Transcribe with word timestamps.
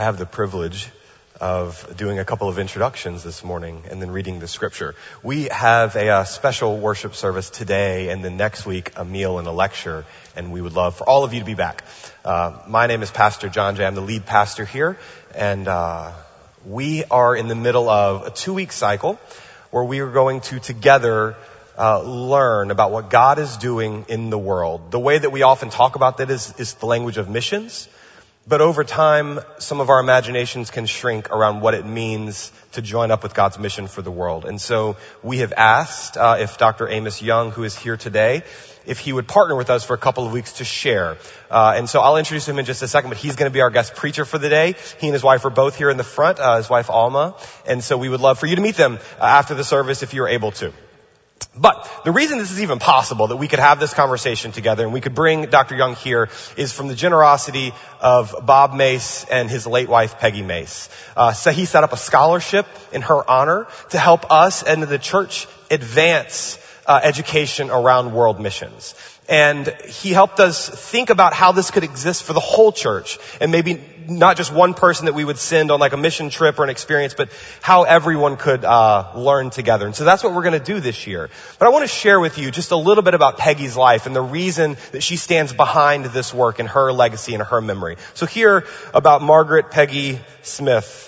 I 0.00 0.04
have 0.04 0.16
the 0.16 0.24
privilege 0.24 0.88
of 1.42 1.94
doing 1.94 2.18
a 2.18 2.24
couple 2.24 2.48
of 2.48 2.58
introductions 2.58 3.22
this 3.22 3.44
morning 3.44 3.82
and 3.90 4.00
then 4.00 4.10
reading 4.10 4.40
the 4.40 4.48
scripture. 4.48 4.94
We 5.22 5.48
have 5.48 5.94
a, 5.94 6.08
uh, 6.08 6.24
special 6.24 6.78
worship 6.78 7.14
service 7.14 7.50
today 7.50 8.08
and 8.08 8.24
then 8.24 8.38
next 8.38 8.64
week 8.64 8.92
a 8.96 9.04
meal 9.04 9.38
and 9.38 9.46
a 9.46 9.52
lecture 9.52 10.06
and 10.34 10.52
we 10.52 10.62
would 10.62 10.72
love 10.72 10.96
for 10.96 11.06
all 11.06 11.24
of 11.24 11.34
you 11.34 11.40
to 11.40 11.44
be 11.44 11.52
back. 11.52 11.84
Uh, 12.24 12.60
my 12.66 12.86
name 12.86 13.02
is 13.02 13.10
Pastor 13.10 13.50
John 13.50 13.76
Jay. 13.76 13.84
I'm 13.84 13.94
the 13.94 14.00
lead 14.00 14.24
pastor 14.24 14.64
here 14.64 14.96
and 15.34 15.68
uh, 15.68 16.12
we 16.64 17.04
are 17.04 17.36
in 17.36 17.48
the 17.48 17.54
middle 17.54 17.90
of 17.90 18.26
a 18.26 18.30
two 18.30 18.54
week 18.54 18.72
cycle 18.72 19.18
where 19.70 19.84
we 19.84 20.00
are 20.00 20.10
going 20.10 20.40
to 20.40 20.60
together 20.60 21.36
uh, 21.76 22.00
learn 22.00 22.70
about 22.70 22.90
what 22.90 23.10
God 23.10 23.38
is 23.38 23.58
doing 23.58 24.06
in 24.08 24.30
the 24.30 24.38
world. 24.38 24.92
The 24.92 24.98
way 24.98 25.18
that 25.18 25.30
we 25.30 25.42
often 25.42 25.68
talk 25.68 25.94
about 25.96 26.16
that 26.18 26.30
is, 26.30 26.54
is 26.56 26.72
the 26.72 26.86
language 26.86 27.18
of 27.18 27.28
missions. 27.28 27.86
But 28.48 28.62
over 28.62 28.84
time, 28.84 29.40
some 29.58 29.80
of 29.80 29.90
our 29.90 30.00
imaginations 30.00 30.70
can 30.70 30.86
shrink 30.86 31.30
around 31.30 31.60
what 31.60 31.74
it 31.74 31.84
means 31.84 32.50
to 32.72 32.82
join 32.82 33.10
up 33.10 33.22
with 33.22 33.34
God's 33.34 33.58
mission 33.58 33.86
for 33.86 34.00
the 34.00 34.10
world. 34.10 34.46
And 34.46 34.58
so 34.60 34.96
we 35.22 35.38
have 35.38 35.52
asked 35.52 36.16
uh, 36.16 36.38
if 36.40 36.56
Dr. 36.56 36.88
Amos 36.88 37.20
Yong, 37.20 37.50
who 37.50 37.64
is 37.64 37.76
here 37.76 37.98
today, 37.98 38.42
if 38.86 38.98
he 38.98 39.12
would 39.12 39.28
partner 39.28 39.56
with 39.56 39.68
us 39.68 39.84
for 39.84 39.92
a 39.92 39.98
couple 39.98 40.26
of 40.26 40.32
weeks 40.32 40.54
to 40.54 40.64
share. 40.64 41.18
Uh, 41.50 41.74
and 41.76 41.88
so 41.88 42.00
I'll 42.00 42.16
introduce 42.16 42.48
him 42.48 42.58
in 42.58 42.64
just 42.64 42.82
a 42.82 42.88
second, 42.88 43.10
but 43.10 43.18
he's 43.18 43.36
going 43.36 43.48
to 43.50 43.52
be 43.52 43.60
our 43.60 43.70
guest 43.70 43.94
preacher 43.94 44.24
for 44.24 44.38
the 44.38 44.48
day. 44.48 44.74
He 44.98 45.08
and 45.08 45.14
his 45.14 45.22
wife 45.22 45.44
are 45.44 45.50
both 45.50 45.76
here 45.76 45.90
in 45.90 45.98
the 45.98 46.04
front, 46.04 46.40
uh, 46.40 46.56
his 46.56 46.70
wife 46.70 46.88
Alma. 46.88 47.36
And 47.66 47.84
so 47.84 47.98
we 47.98 48.08
would 48.08 48.20
love 48.20 48.38
for 48.38 48.46
you 48.46 48.56
to 48.56 48.62
meet 48.62 48.76
them 48.76 48.98
uh, 49.20 49.24
after 49.24 49.54
the 49.54 49.64
service 49.64 50.02
if 50.02 50.14
you're 50.14 50.28
able 50.28 50.52
to. 50.52 50.72
But 51.56 51.88
the 52.04 52.12
reason 52.12 52.38
this 52.38 52.50
is 52.50 52.62
even 52.62 52.78
possible 52.78 53.28
that 53.28 53.36
we 53.36 53.48
could 53.48 53.58
have 53.58 53.80
this 53.80 53.92
conversation 53.92 54.52
together 54.52 54.84
and 54.84 54.92
we 54.92 55.00
could 55.00 55.14
bring 55.14 55.46
Dr. 55.46 55.76
Yong 55.76 55.94
here 55.96 56.28
is 56.56 56.72
from 56.72 56.88
the 56.88 56.94
generosity 56.94 57.72
of 58.00 58.34
Bob 58.44 58.74
Mace 58.74 59.24
and 59.24 59.50
his 59.50 59.66
late 59.66 59.88
wife 59.88 60.18
Peggy 60.18 60.42
Mace. 60.42 60.88
Uh, 61.16 61.32
so 61.32 61.50
he 61.50 61.64
set 61.64 61.84
up 61.84 61.92
a 61.92 61.96
scholarship 61.96 62.66
in 62.92 63.02
her 63.02 63.28
honor 63.28 63.66
to 63.90 63.98
help 63.98 64.30
us 64.30 64.62
and 64.62 64.82
the 64.82 64.98
church 64.98 65.46
advance 65.70 66.58
uh, 66.86 67.00
education 67.02 67.70
around 67.70 68.12
world 68.12 68.40
missions. 68.40 68.94
And 69.28 69.68
he 69.88 70.10
helped 70.10 70.40
us 70.40 70.68
think 70.68 71.10
about 71.10 71.34
how 71.34 71.52
this 71.52 71.70
could 71.70 71.84
exist 71.84 72.24
for 72.24 72.32
the 72.32 72.40
whole 72.40 72.72
church 72.72 73.16
and 73.40 73.52
maybe 73.52 73.80
not 74.08 74.36
just 74.36 74.52
one 74.52 74.74
person 74.74 75.06
that 75.06 75.12
we 75.12 75.24
would 75.24 75.38
send 75.38 75.70
on 75.70 75.78
like 75.78 75.92
a 75.92 75.96
mission 75.96 76.30
trip 76.30 76.58
or 76.58 76.64
an 76.64 76.70
experience, 76.70 77.14
but 77.14 77.30
how 77.60 77.84
everyone 77.84 78.36
could 78.36 78.64
uh, 78.64 79.12
learn 79.14 79.50
together. 79.50 79.86
And 79.86 79.94
so 79.94 80.04
that's 80.04 80.24
what 80.24 80.34
we're 80.34 80.42
going 80.42 80.58
to 80.58 80.64
do 80.64 80.80
this 80.80 81.06
year. 81.06 81.30
But 81.60 81.66
I 81.66 81.68
want 81.68 81.84
to 81.84 81.88
share 81.88 82.18
with 82.18 82.38
you 82.38 82.50
just 82.50 82.72
a 82.72 82.76
little 82.76 83.04
bit 83.04 83.14
about 83.14 83.38
Peggy's 83.38 83.76
life 83.76 84.06
and 84.06 84.16
the 84.16 84.20
reason 84.20 84.76
that 84.90 85.02
she 85.04 85.16
stands 85.16 85.52
behind 85.52 86.06
this 86.06 86.34
work 86.34 86.58
and 86.58 86.68
her 86.68 86.92
legacy 86.92 87.34
and 87.34 87.42
her 87.44 87.60
memory. 87.60 87.98
So 88.14 88.26
here 88.26 88.66
about 88.92 89.22
Margaret 89.22 89.70
Peggy 89.70 90.18
Smith. 90.42 91.06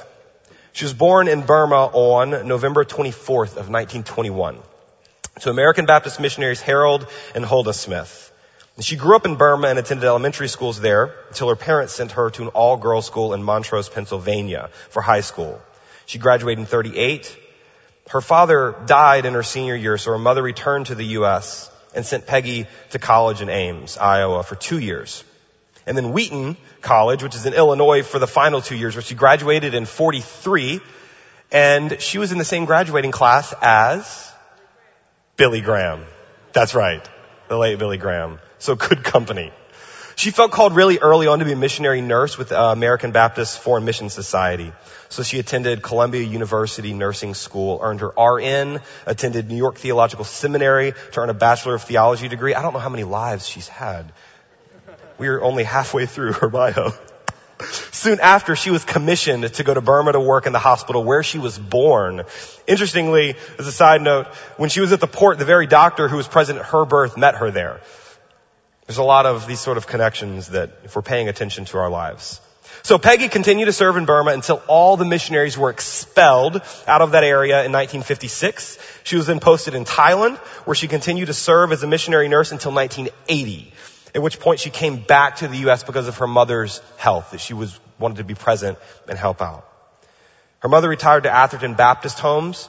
She 0.75 0.85
was 0.85 0.95
born 0.95 1.27
in 1.27 1.43
Burma 1.43 1.87
on 1.87 2.47
November 2.47 2.85
24th 2.85 3.57
of 3.57 3.69
1921 3.69 4.59
to 5.41 5.51
American 5.51 5.87
Baptist 5.87 6.21
missionaries 6.21 6.61
Harold 6.61 7.07
and 7.35 7.45
Huldah 7.45 7.73
Smith. 7.73 8.33
She 8.81 8.97
grew 8.97 9.17
up 9.17 9.27
in 9.27 9.37
Burma 9.37 9.69
and 9.69 9.79
attended 9.79 10.05
elementary 10.05 10.49
schools 10.49 10.81
there 10.81 11.15
until 11.29 11.49
her 11.49 11.57
parents 11.57 11.93
sent 11.93 12.13
her 12.13 12.31
to 12.31 12.43
an 12.43 12.49
all-girls 12.49 13.07
school 13.07 13.35
in 13.35 13.43
Montrose, 13.43 13.89
Pennsylvania 13.89 14.71
for 14.89 15.03
high 15.03 15.21
school. 15.21 15.61
She 16.07 16.19
graduated 16.19 16.61
in 16.61 16.67
38. 16.67 17.39
Her 18.09 18.21
father 18.21 18.75
died 18.87 19.27
in 19.27 19.35
her 19.35 19.43
senior 19.43 19.77
year, 19.77 19.99
so 19.99 20.13
her 20.13 20.19
mother 20.19 20.43
returned 20.43 20.87
to 20.87 20.95
the 20.95 21.05
U.S. 21.19 21.71
and 21.95 22.05
sent 22.05 22.27
Peggy 22.27 22.67
to 22.91 22.99
college 22.99 23.43
in 23.43 23.51
Ames, 23.51 23.99
Iowa 23.99 24.43
for 24.43 24.55
two 24.55 24.79
years. 24.79 25.23
And 25.87 25.97
then 25.97 26.13
Wheaton 26.13 26.57
College, 26.81 27.23
which 27.23 27.35
is 27.35 27.45
in 27.45 27.55
Illinois 27.55 28.03
for 28.03 28.19
the 28.19 28.27
final 28.27 28.61
two 28.61 28.77
years, 28.77 28.95
where 28.95 29.03
she 29.03 29.15
graduated 29.15 29.75
in 29.75 29.85
43. 29.85 30.81
And 31.51 32.01
she 32.01 32.19
was 32.19 32.33
in 32.33 32.39
the 32.39 32.45
same 32.45 32.65
graduating 32.65 33.11
class 33.11 33.53
as 33.61 34.32
Billy 35.43 35.61
Graham. 35.61 36.05
That's 36.53 36.73
right. 36.73 37.05
The 37.49 37.59
late 37.59 37.77
Billy 37.77 37.97
Graham. 37.97 38.39
So 38.61 38.77
good 38.77 39.03
company. 39.03 39.51
She 40.15 40.31
felt 40.31 40.53
called 40.53 40.77
really 40.77 41.01
early 41.01 41.27
on 41.27 41.41
to 41.41 41.45
be 41.45 41.51
a 41.51 41.57
missionary 41.57 42.01
nurse 42.01 42.39
with 42.39 42.53
uh, 42.53 42.71
American 42.71 43.11
Baptist 43.11 43.59
Foreign 43.59 43.85
Mission 43.85 44.09
Society. 44.09 44.73
So 45.09 45.25
she 45.25 45.41
attended 45.41 45.83
Columbia 45.83 46.23
University 46.23 46.95
Nursing 46.95 47.35
School, 47.35 47.81
earned 47.83 48.03
her 48.03 48.13
RN, 48.17 48.83
attended 49.05 49.49
New 49.49 49.57
York 49.57 49.79
Theological 49.79 50.25
Seminary 50.25 50.93
to 51.11 51.21
earn 51.21 51.29
a 51.29 51.35
Bachelor 51.35 51.75
of 51.75 51.83
Theology 51.83 52.29
degree. 52.29 52.55
I 52.55 52.63
don't 52.63 52.73
know 52.73 52.79
how 52.79 52.89
many 52.89 53.03
lives 53.03 53.45
she's 53.45 53.67
had. 53.67 54.13
We 55.19 55.27
are 55.27 55.43
only 55.43 55.65
halfway 55.65 56.07
through 56.07 56.35
her 56.35 56.51
bio. 56.51 56.93
Soon 58.03 58.19
after, 58.19 58.57
she 58.57 58.73
was 58.73 58.85
commissioned 58.85 59.55
to 59.55 59.63
go 59.63 59.73
to 59.73 59.81
Burma 59.81 60.11
to 60.11 60.19
work 60.19 60.47
in 60.47 60.53
the 60.53 60.59
hospital 60.59 61.05
where 61.05 61.23
she 61.23 61.39
was 61.39 61.57
born. 61.57 62.25
Interestingly, 62.67 63.37
as 63.61 63.69
a 63.69 63.71
side 63.71 64.03
note, 64.03 64.27
when 64.57 64.71
she 64.71 64.81
was 64.81 64.91
at 64.91 64.99
the 64.99 65.07
port, 65.07 65.39
the 65.39 65.45
very 65.45 65.69
doctor 65.69 66.09
who 66.09 66.17
was 66.17 66.27
present 66.27 66.59
at 66.59 66.65
her 66.65 66.85
birth 66.85 67.17
met 67.17 67.37
her 67.37 67.53
there. 67.53 67.81
There's 68.89 68.99
a 68.99 69.05
lot 69.05 69.27
of 69.27 69.47
these 69.47 69.61
sort 69.61 69.77
of 69.77 69.87
connections 69.87 70.49
that 70.49 70.71
if 70.83 70.97
we're 70.97 71.03
paying 71.03 71.29
attention 71.29 71.65
to 71.67 71.79
our 71.79 71.89
lives. 71.89 72.41
So 72.83 72.99
Peggy 72.99 73.29
continued 73.29 73.67
to 73.67 73.73
serve 73.73 73.97
in 73.97 74.05
Burma 74.05 74.33
until 74.33 74.61
all 74.67 74.97
the 74.97 75.05
missionaries 75.05 75.57
were 75.57 75.71
expelled 75.71 76.61
out 76.89 77.03
of 77.03 77.13
that 77.13 77.23
area 77.23 77.65
in 77.65 77.71
1956. 77.71 78.81
She 79.05 79.15
was 79.15 79.29
then 79.29 79.39
posted 79.39 79.77
in 79.77 79.85
Thailand, 79.85 80.39
where 80.67 80.75
she 80.75 80.89
continued 80.89 81.27
to 81.27 81.35
serve 81.35 81.71
as 81.71 81.85
a 81.85 81.87
missionary 81.87 82.27
nurse 82.29 82.51
until 82.51 82.73
1980 82.73 83.73
at 84.15 84.23
which 84.23 84.41
point 84.41 84.61
she 84.61 84.71
came 84.71 84.97
back 84.99 85.37
to 85.37 85.49
the 85.49 85.59
U.S. 85.59 85.85
because 85.85 86.09
of 86.09 86.19
her 86.19 86.27
mother's 86.27 86.81
health, 86.97 87.31
that 87.31 87.41
she 87.41 87.55
was 87.55 87.79
wanted 87.99 88.19
to 88.19 88.25
be 88.25 88.35
present 88.35 88.79
and 89.09 89.19
help 89.19 89.41
out. 89.41 89.67
Her 90.59 90.69
mother 90.69 90.89
retired 90.89 91.25
to 91.25 91.31
Atherton 91.31 91.75
Baptist 91.75 92.19
Homes, 92.19 92.69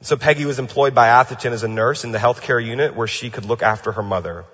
so 0.00 0.16
Peggy 0.16 0.44
was 0.44 0.58
employed 0.58 0.94
by 0.94 1.08
Atherton 1.08 1.52
as 1.52 1.64
a 1.64 1.68
nurse 1.68 2.04
in 2.04 2.12
the 2.12 2.18
healthcare 2.18 2.64
unit 2.64 2.94
where 2.94 3.06
she 3.06 3.30
could 3.30 3.44
look 3.44 3.62
after 3.62 3.92
her 3.92 4.02
mother. 4.02 4.44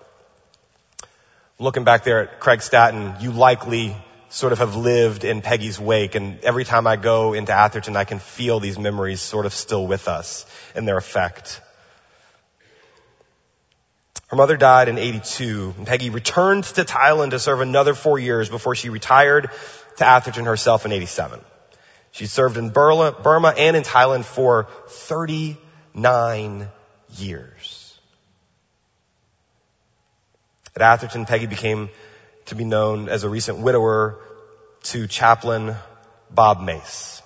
Looking 1.58 1.84
back 1.84 2.04
there 2.04 2.22
at 2.22 2.40
Craig 2.40 2.62
Staton, 2.62 3.16
you 3.20 3.30
likely 3.30 3.96
sort 4.28 4.52
of 4.52 4.58
have 4.58 4.74
lived 4.74 5.22
in 5.22 5.42
Peggy's 5.42 5.78
wake 5.78 6.16
and 6.16 6.40
every 6.40 6.64
time 6.64 6.86
I 6.86 6.96
go 6.96 7.34
into 7.34 7.52
Atherton 7.52 7.94
I 7.94 8.04
can 8.04 8.18
feel 8.18 8.58
these 8.58 8.78
memories 8.78 9.20
sort 9.20 9.46
of 9.46 9.54
still 9.54 9.86
with 9.86 10.08
us 10.08 10.44
and 10.74 10.88
their 10.88 10.96
effect. 10.96 11.60
Her 14.34 14.36
mother 14.36 14.56
died 14.56 14.88
in 14.88 14.98
82, 14.98 15.74
and 15.78 15.86
Peggy 15.86 16.10
returned 16.10 16.64
to 16.64 16.82
Thailand 16.82 17.30
to 17.30 17.38
serve 17.38 17.60
another 17.60 17.94
four 17.94 18.18
years 18.18 18.48
before 18.48 18.74
she 18.74 18.88
retired 18.88 19.48
to 19.98 20.04
Atherton 20.04 20.46
herself 20.46 20.84
in 20.84 20.90
87. 20.90 21.40
She 22.10 22.26
served 22.26 22.56
in 22.56 22.70
Burma 22.70 23.54
and 23.56 23.76
in 23.76 23.84
Thailand 23.84 24.24
for 24.24 24.66
39 24.88 26.68
years. 27.16 27.96
At 30.74 30.82
Atherton, 30.82 31.26
Peggy 31.26 31.46
became 31.46 31.88
to 32.46 32.56
be 32.56 32.64
known 32.64 33.08
as 33.08 33.22
a 33.22 33.28
recent 33.28 33.58
widower 33.58 34.18
to 34.82 35.06
chaplain 35.06 35.76
Bob 36.28 36.60
Mace. 36.60 37.22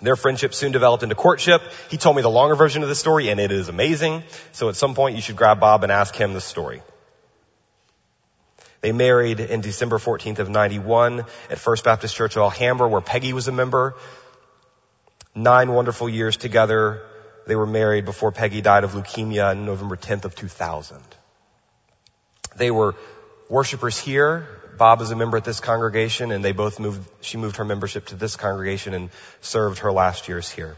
Their 0.00 0.16
friendship 0.16 0.54
soon 0.54 0.72
developed 0.72 1.02
into 1.02 1.14
courtship. 1.14 1.62
He 1.90 1.96
told 1.96 2.16
me 2.16 2.22
the 2.22 2.30
longer 2.30 2.54
version 2.54 2.82
of 2.82 2.88
the 2.88 2.94
story 2.94 3.30
and 3.30 3.40
it 3.40 3.50
is 3.50 3.68
amazing. 3.68 4.22
So 4.52 4.68
at 4.68 4.76
some 4.76 4.94
point 4.94 5.16
you 5.16 5.22
should 5.22 5.36
grab 5.36 5.58
Bob 5.58 5.82
and 5.82 5.90
ask 5.90 6.14
him 6.14 6.34
the 6.34 6.40
story. 6.40 6.82
They 8.80 8.92
married 8.92 9.40
in 9.40 9.60
December 9.60 9.98
14th 9.98 10.38
of 10.38 10.48
91 10.48 11.24
at 11.50 11.58
First 11.58 11.82
Baptist 11.84 12.14
Church 12.14 12.36
of 12.36 12.42
Alhambra 12.42 12.88
where 12.88 13.00
Peggy 13.00 13.32
was 13.32 13.48
a 13.48 13.52
member. 13.52 13.96
Nine 15.34 15.72
wonderful 15.72 16.08
years 16.08 16.36
together. 16.36 17.02
They 17.46 17.56
were 17.56 17.66
married 17.66 18.04
before 18.04 18.30
Peggy 18.30 18.60
died 18.60 18.84
of 18.84 18.92
leukemia 18.92 19.50
on 19.50 19.66
November 19.66 19.96
10th 19.96 20.24
of 20.26 20.36
2000. 20.36 20.98
They 22.56 22.70
were 22.70 22.94
worshipers 23.48 23.98
here 23.98 24.57
Bob 24.78 25.02
is 25.02 25.10
a 25.10 25.16
member 25.16 25.36
at 25.36 25.44
this 25.44 25.60
congregation 25.60 26.30
and 26.30 26.44
they 26.44 26.52
both 26.52 26.78
moved, 26.78 27.06
she 27.20 27.36
moved 27.36 27.56
her 27.56 27.64
membership 27.64 28.06
to 28.06 28.14
this 28.14 28.36
congregation 28.36 28.94
and 28.94 29.10
served 29.40 29.80
her 29.80 29.92
last 29.92 30.28
years 30.28 30.48
here. 30.48 30.76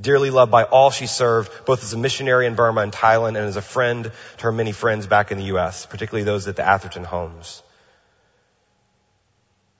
Dearly 0.00 0.30
loved 0.30 0.52
by 0.52 0.62
all 0.62 0.90
she 0.90 1.06
served, 1.06 1.64
both 1.64 1.82
as 1.82 1.92
a 1.92 1.98
missionary 1.98 2.46
in 2.46 2.54
Burma 2.54 2.82
and 2.82 2.92
Thailand 2.92 3.28
and 3.28 3.38
as 3.38 3.56
a 3.56 3.62
friend 3.62 4.04
to 4.36 4.42
her 4.44 4.52
many 4.52 4.70
friends 4.70 5.08
back 5.08 5.32
in 5.32 5.38
the 5.38 5.44
U.S., 5.44 5.86
particularly 5.86 6.24
those 6.24 6.46
at 6.46 6.54
the 6.54 6.66
Atherton 6.66 7.02
homes. 7.02 7.62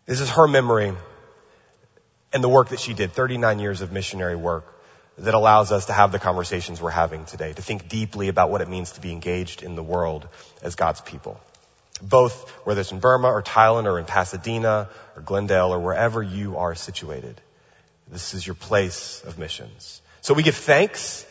This 0.07 0.21
is 0.21 0.31
her 0.31 0.49
memory 0.49 0.93
and 2.33 2.43
the 2.43 2.49
work 2.49 2.71
that 2.71 2.81
she 2.81 2.95
did, 2.95 3.13
39 3.13 3.61
years 3.61 3.81
of 3.81 3.93
missionary 3.93 4.35
work 4.35 4.75
that 5.19 5.35
allows 5.35 5.71
us 5.71 5.87
to 5.87 5.93
have 5.93 6.11
the 6.11 6.19
conversations 6.19 6.81
we're 6.81 6.91
having 6.91 7.25
today, 7.25 7.53
to 7.53 7.63
think 7.63 7.89
deeply 7.89 8.29
about 8.29 8.51
what 8.51 8.61
it 8.61 8.69
means 8.69 8.93
to 8.93 9.01
be 9.01 9.13
engaged 9.13 9.63
in 9.63 9.77
the 9.77 9.83
world 9.83 10.27
as 10.63 10.75
God's 10.75 11.01
people 11.01 11.41
both 12.03 12.51
whether 12.65 12.81
it's 12.81 12.93
in 12.93 13.01
Burma 13.01 13.29
or 13.29 13.43
Thailand 13.43 13.87
or 13.87 13.99
in 13.99 14.05
Pasadena 14.05 14.89
or 15.17 15.23
Glendale 15.23 15.73
or 15.73 15.81
wherever 15.81 16.23
you 16.23 16.57
are 16.57 16.75
situated. 16.75 17.41
This 18.11 18.35
is 18.35 18.47
your 18.47 18.55
place 18.55 19.23
of 19.27 19.39
missions. 19.39 20.01
So 20.21 20.35
we 20.35 20.43
give 20.43 20.57
thanks 20.57 21.27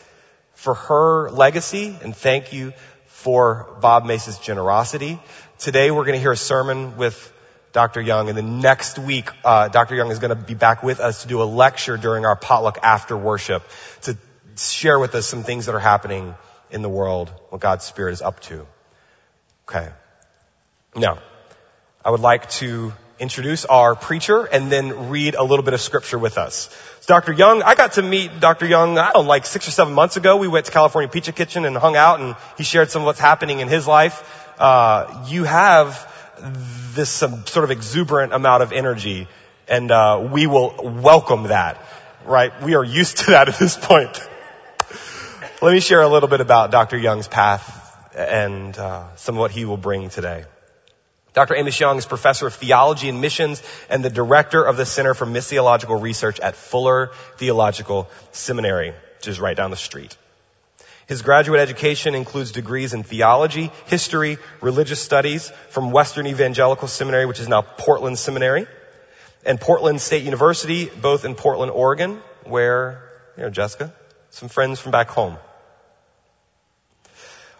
for 0.54 0.74
her 0.74 1.30
legacy 1.30 1.96
and 2.02 2.14
thank 2.14 2.52
you 2.52 2.72
for 3.06 3.76
Bob 3.80 4.06
Mace's 4.06 4.38
generosity. 4.38 5.18
Today 5.58 5.90
we're 5.90 6.04
going 6.04 6.14
to 6.14 6.20
hear 6.20 6.32
a 6.32 6.36
sermon 6.36 6.96
with 6.96 7.32
Dr. 7.72 8.00
Yong, 8.00 8.28
and 8.28 8.38
then 8.38 8.60
next 8.60 8.98
week, 8.98 9.30
uh, 9.44 9.68
Dr. 9.68 9.94
Yong 9.94 10.10
is 10.10 10.18
going 10.18 10.30
to 10.30 10.42
be 10.42 10.54
back 10.54 10.82
with 10.82 11.00
us 11.00 11.22
to 11.22 11.28
do 11.28 11.42
a 11.42 11.44
lecture 11.44 11.96
during 11.96 12.24
our 12.24 12.36
potluck 12.36 12.78
after 12.82 13.16
worship 13.16 13.62
to 14.02 14.16
share 14.56 14.98
with 14.98 15.14
us 15.14 15.26
some 15.26 15.42
things 15.42 15.66
that 15.66 15.74
are 15.74 15.80
happening 15.80 16.34
in 16.70 16.82
the 16.82 16.88
world, 16.88 17.30
what 17.50 17.60
God's 17.60 17.84
Spirit 17.84 18.12
is 18.12 18.22
up 18.22 18.40
to. 18.40 18.66
Okay. 19.68 19.90
Now, 20.94 21.18
I 22.04 22.10
would 22.10 22.20
like 22.20 22.48
to 22.50 22.92
introduce 23.18 23.64
our 23.64 23.94
preacher 23.94 24.44
and 24.44 24.70
then 24.70 25.10
read 25.10 25.34
a 25.34 25.42
little 25.42 25.64
bit 25.64 25.74
of 25.74 25.80
scripture 25.80 26.18
with 26.18 26.38
us. 26.38 26.74
Dr. 27.06 27.32
Yong, 27.32 27.62
I 27.62 27.74
got 27.74 27.92
to 27.92 28.02
meet 28.02 28.40
Dr. 28.40 28.66
Yong, 28.66 28.98
I 28.98 29.12
don't 29.12 29.24
know, 29.24 29.28
like 29.28 29.46
six 29.46 29.66
or 29.66 29.70
seven 29.70 29.94
months 29.94 30.16
ago. 30.16 30.36
We 30.36 30.48
went 30.48 30.66
to 30.66 30.72
California 30.72 31.08
Pizza 31.08 31.32
Kitchen 31.32 31.64
and 31.64 31.76
hung 31.76 31.96
out 31.96 32.20
and 32.20 32.36
he 32.56 32.64
shared 32.64 32.90
some 32.90 33.02
of 33.02 33.06
what's 33.06 33.20
happening 33.20 33.60
in 33.60 33.68
his 33.68 33.86
life. 33.86 34.22
Uh, 34.58 35.26
you 35.28 35.44
have 35.44 36.06
this 36.94 37.10
some 37.10 37.46
sort 37.46 37.64
of 37.64 37.70
exuberant 37.70 38.32
amount 38.32 38.62
of 38.62 38.72
energy 38.72 39.26
and 39.68 39.90
uh, 39.90 40.28
we 40.32 40.46
will 40.46 40.74
welcome 41.02 41.44
that, 41.44 41.82
right? 42.24 42.62
We 42.62 42.74
are 42.74 42.84
used 42.84 43.18
to 43.18 43.30
that 43.32 43.48
at 43.48 43.58
this 43.58 43.76
point. 43.76 44.20
Let 45.60 45.72
me 45.72 45.80
share 45.80 46.02
a 46.02 46.08
little 46.08 46.28
bit 46.28 46.40
about 46.40 46.70
Dr. 46.70 46.96
Yong's 46.96 47.28
path 47.28 47.74
and 48.14 48.76
uh, 48.78 49.14
some 49.16 49.34
of 49.34 49.40
what 49.40 49.50
he 49.50 49.64
will 49.64 49.76
bring 49.76 50.08
today. 50.08 50.44
Dr. 51.34 51.54
Amos 51.54 51.78
Yong 51.78 51.98
is 51.98 52.06
professor 52.06 52.46
of 52.46 52.54
theology 52.54 53.08
and 53.08 53.20
missions 53.20 53.62
and 53.90 54.04
the 54.04 54.10
director 54.10 54.62
of 54.62 54.76
the 54.76 54.86
Center 54.86 55.14
for 55.14 55.26
Missiological 55.26 56.00
Research 56.00 56.40
at 56.40 56.56
Fuller 56.56 57.10
Theological 57.36 58.08
Seminary, 58.32 58.92
which 59.18 59.28
is 59.28 59.38
right 59.38 59.56
down 59.56 59.70
the 59.70 59.76
street. 59.76 60.16
His 61.06 61.22
graduate 61.22 61.60
education 61.60 62.14
includes 62.14 62.52
degrees 62.52 62.92
in 62.92 63.02
theology, 63.02 63.70
history, 63.86 64.36
religious 64.60 65.00
studies 65.00 65.50
from 65.70 65.90
Western 65.90 66.26
Evangelical 66.26 66.86
Seminary, 66.86 67.24
which 67.24 67.40
is 67.40 67.48
now 67.48 67.62
Portland 67.62 68.18
Seminary, 68.18 68.66
and 69.44 69.58
Portland 69.58 70.02
State 70.02 70.24
University, 70.24 70.86
both 70.86 71.24
in 71.24 71.34
Portland, 71.34 71.72
Oregon, 71.72 72.20
where, 72.44 73.10
you 73.38 73.42
know, 73.44 73.50
Jessica, 73.50 73.92
some 74.30 74.50
friends 74.50 74.80
from 74.80 74.92
back 74.92 75.08
home. 75.08 75.38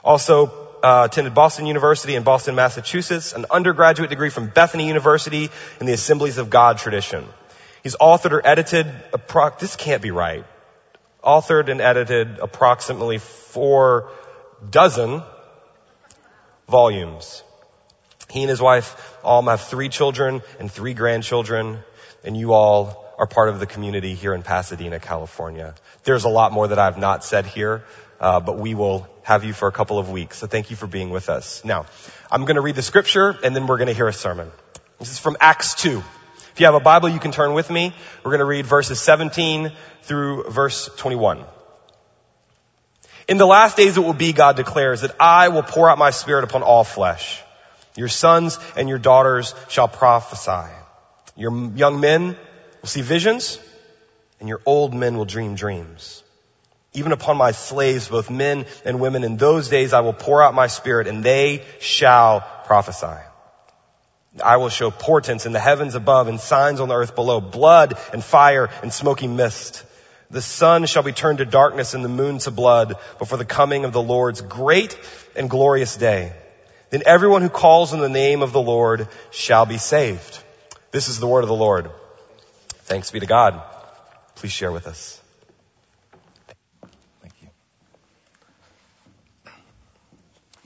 Also, 0.05 0.68
uh, 0.83 1.09
attended 1.11 1.35
Boston 1.35 1.67
University 1.67 2.15
in 2.15 2.23
Boston, 2.23 2.55
Massachusetts, 2.55 3.33
an 3.33 3.47
undergraduate 3.51 4.11
degree 4.11 4.31
from 4.31 4.49
Bethany 4.49 4.87
University 4.87 5.51
in 5.81 5.87
the 5.87 5.93
Assemblies 5.93 6.39
of 6.39 6.51
God 6.51 6.79
tradition. 6.79 7.27
He's 7.83 7.97
authored 7.97 8.33
or 8.33 8.47
edited, 8.47 8.87
appro- 9.13 9.59
this 9.59 9.77
can't 9.77 10.03
be 10.03 10.11
right, 10.11 10.45
authored 11.25 11.69
and 11.69 11.81
edited 11.81 12.39
approximately 12.39 13.19
four 13.19 14.11
dozen 14.69 15.23
volumes. 16.69 17.43
He 18.31 18.43
and 18.43 18.51
his 18.51 18.61
wife 18.61 19.17
all 19.25 19.43
have 19.43 19.63
three 19.63 19.89
children 19.89 20.43
and 20.61 20.71
three 20.71 20.95
grandchildren, 20.95 21.79
and 22.25 22.37
you 22.37 22.53
all 22.53 23.05
are 23.19 23.27
part 23.27 23.49
of 23.49 23.59
the 23.59 23.67
community 23.67 24.15
here 24.15 24.35
in 24.35 24.43
Pasadena, 24.43 25.01
California. 25.01 25.75
There's 26.05 26.25
a 26.25 26.29
lot 26.29 26.53
more 26.53 26.69
that 26.69 26.79
I've 26.79 26.99
not 26.99 27.25
said 27.25 27.47
here, 27.47 27.85
uh, 28.21 28.41
but 28.41 28.59
we 28.59 28.75
will 28.75 29.07
have 29.23 29.45
you 29.45 29.53
for 29.53 29.69
a 29.69 29.73
couple 29.73 29.99
of 29.99 30.11
weeks. 30.11 30.39
So 30.39 30.47
thank 30.47 30.71
you 30.71 30.77
for 30.77 30.87
being 30.87 31.11
with 31.11 31.29
us. 31.29 31.65
Now, 31.65 31.87
I'm 32.31 32.43
going 32.43 32.57
to 32.57 32.61
read 32.61 32.75
the 32.75 32.83
scripture 32.83 33.37
and 33.43 33.55
then 33.55 33.67
we're 33.67 33.77
going 33.77 33.89
to 33.89 33.95
hear 33.95 34.09
a 34.09 34.13
sermon. 34.13 34.51
This 34.99 35.11
is 35.11 35.19
from 35.19 35.37
Acts 35.41 35.75
2. 35.75 35.99
If 35.99 36.61
you 36.61 36.67
have 36.67 36.75
a 36.75 36.81
Bible, 36.81 37.09
you 37.09 37.21
can 37.21 37.31
turn 37.31 37.55
with 37.55 37.71
me. 37.71 37.95
We're 38.25 38.33
going 38.33 38.41
to 38.41 38.45
read 38.45 38.67
verses 38.67 39.01
17 39.01 39.73
through 40.03 40.51
verse 40.51 40.91
21. 40.97 41.45
In 43.29 43.37
the 43.37 43.47
last 43.47 43.77
days 43.77 43.97
it 43.97 44.01
will 44.01 44.15
be, 44.15 44.33
God 44.33 44.57
declares, 44.57 45.03
that 45.03 45.15
I 45.21 45.49
will 45.51 45.63
pour 45.63 45.89
out 45.89 45.99
my 45.99 46.11
spirit 46.11 46.45
upon 46.45 46.63
all 46.63 46.83
flesh. 46.83 47.43
Your 47.97 48.09
sons 48.09 48.59
and 48.77 48.89
your 48.89 48.99
daughters 48.99 49.55
shall 49.69 49.89
prophesy. 49.89 50.73
Your 51.37 51.55
young 51.77 52.01
men 52.01 52.37
will 52.81 52.89
see 52.89 53.03
visions 53.03 53.61
and 54.41 54.49
your 54.49 54.61
old 54.65 54.95
men 54.95 55.17
will 55.17 55.25
dream 55.25 55.55
dreams 55.55 56.23
even 56.95 57.13
upon 57.13 57.37
my 57.37 57.53
slaves, 57.53 58.09
both 58.09 58.31
men 58.31 58.67
and 58.85 59.01
women. 59.01 59.25
In 59.25 59.37
those 59.37 59.69
days 59.69 59.93
I 59.93 60.01
will 60.01 60.13
pour 60.13 60.43
out 60.43 60.55
my 60.55 60.67
spirit 60.67 61.07
and 61.07 61.23
they 61.23 61.65
shall 61.81 62.41
prophesy. 62.65 63.23
I 64.43 64.57
will 64.57 64.69
show 64.69 64.91
portents 64.91 65.47
in 65.47 65.53
the 65.53 65.61
heavens 65.61 65.95
above 65.95 66.29
and 66.29 66.39
signs 66.39 66.81
on 66.81 66.89
the 66.89 66.95
earth 66.95 67.15
below, 67.15 67.41
blood 67.41 67.99
and 68.13 68.23
fire 68.23 68.71
and 68.83 68.93
smoky 68.93 69.27
mist. 69.27 69.85
The 70.31 70.43
sun 70.43 70.87
shall 70.87 71.03
be 71.03 71.13
turned 71.13 71.39
to 71.39 71.47
darkness 71.47 71.95
and 71.95 72.05
the 72.05 72.09
moon 72.09 72.39
to 72.39 72.51
blood 72.51 72.97
before 73.19 73.39
the 73.39 73.45
coming 73.45 73.85
of 73.85 73.93
the 73.93 74.03
Lord's 74.03 74.43
great 74.43 74.99
and 75.35 75.49
glorious 75.49 75.97
day. 75.97 76.35
Then 76.91 77.03
everyone 77.07 77.43
who 77.43 77.49
calls 77.49 77.93
on 77.93 78.01
the 78.01 78.09
name 78.09 78.43
of 78.43 78.53
the 78.53 78.61
Lord 78.61 79.09
shall 79.31 79.67
be 79.67 79.79
saved. 79.79 80.39
This 80.91 81.09
is 81.09 81.19
the 81.19 81.27
word 81.27 81.43
of 81.43 81.49
the 81.49 81.55
Lord. 81.55 81.91
Thanks 82.85 83.11
be 83.11 83.21
to 83.21 83.27
God. 83.27 83.61
Please 84.37 84.53
share 84.53 84.73
with 84.73 84.87
us. 84.87 85.18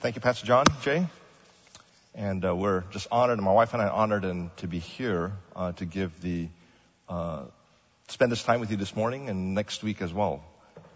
Thank 0.03 0.15
you, 0.15 0.21
Pastor 0.21 0.45
John 0.45 0.65
Jay. 0.81 1.07
And 2.13 2.43
uh, 2.43 2.53
we're 2.53 2.81
just 2.91 3.07
honored, 3.09 3.37
and 3.37 3.45
my 3.45 3.53
wife 3.53 3.71
and 3.71 3.81
I 3.81 3.85
are 3.85 3.91
honored 3.93 4.25
and 4.25 4.53
to 4.57 4.67
be 4.67 4.79
here 4.79 5.31
uh, 5.55 5.71
to 5.71 5.85
give 5.85 6.19
the 6.19 6.49
uh, 7.07 7.43
spend 8.09 8.29
this 8.29 8.43
time 8.43 8.59
with 8.59 8.69
you 8.69 8.75
this 8.75 8.97
morning 8.97 9.29
and 9.29 9.55
next 9.55 9.81
week 9.81 10.01
as 10.01 10.13
well. 10.13 10.43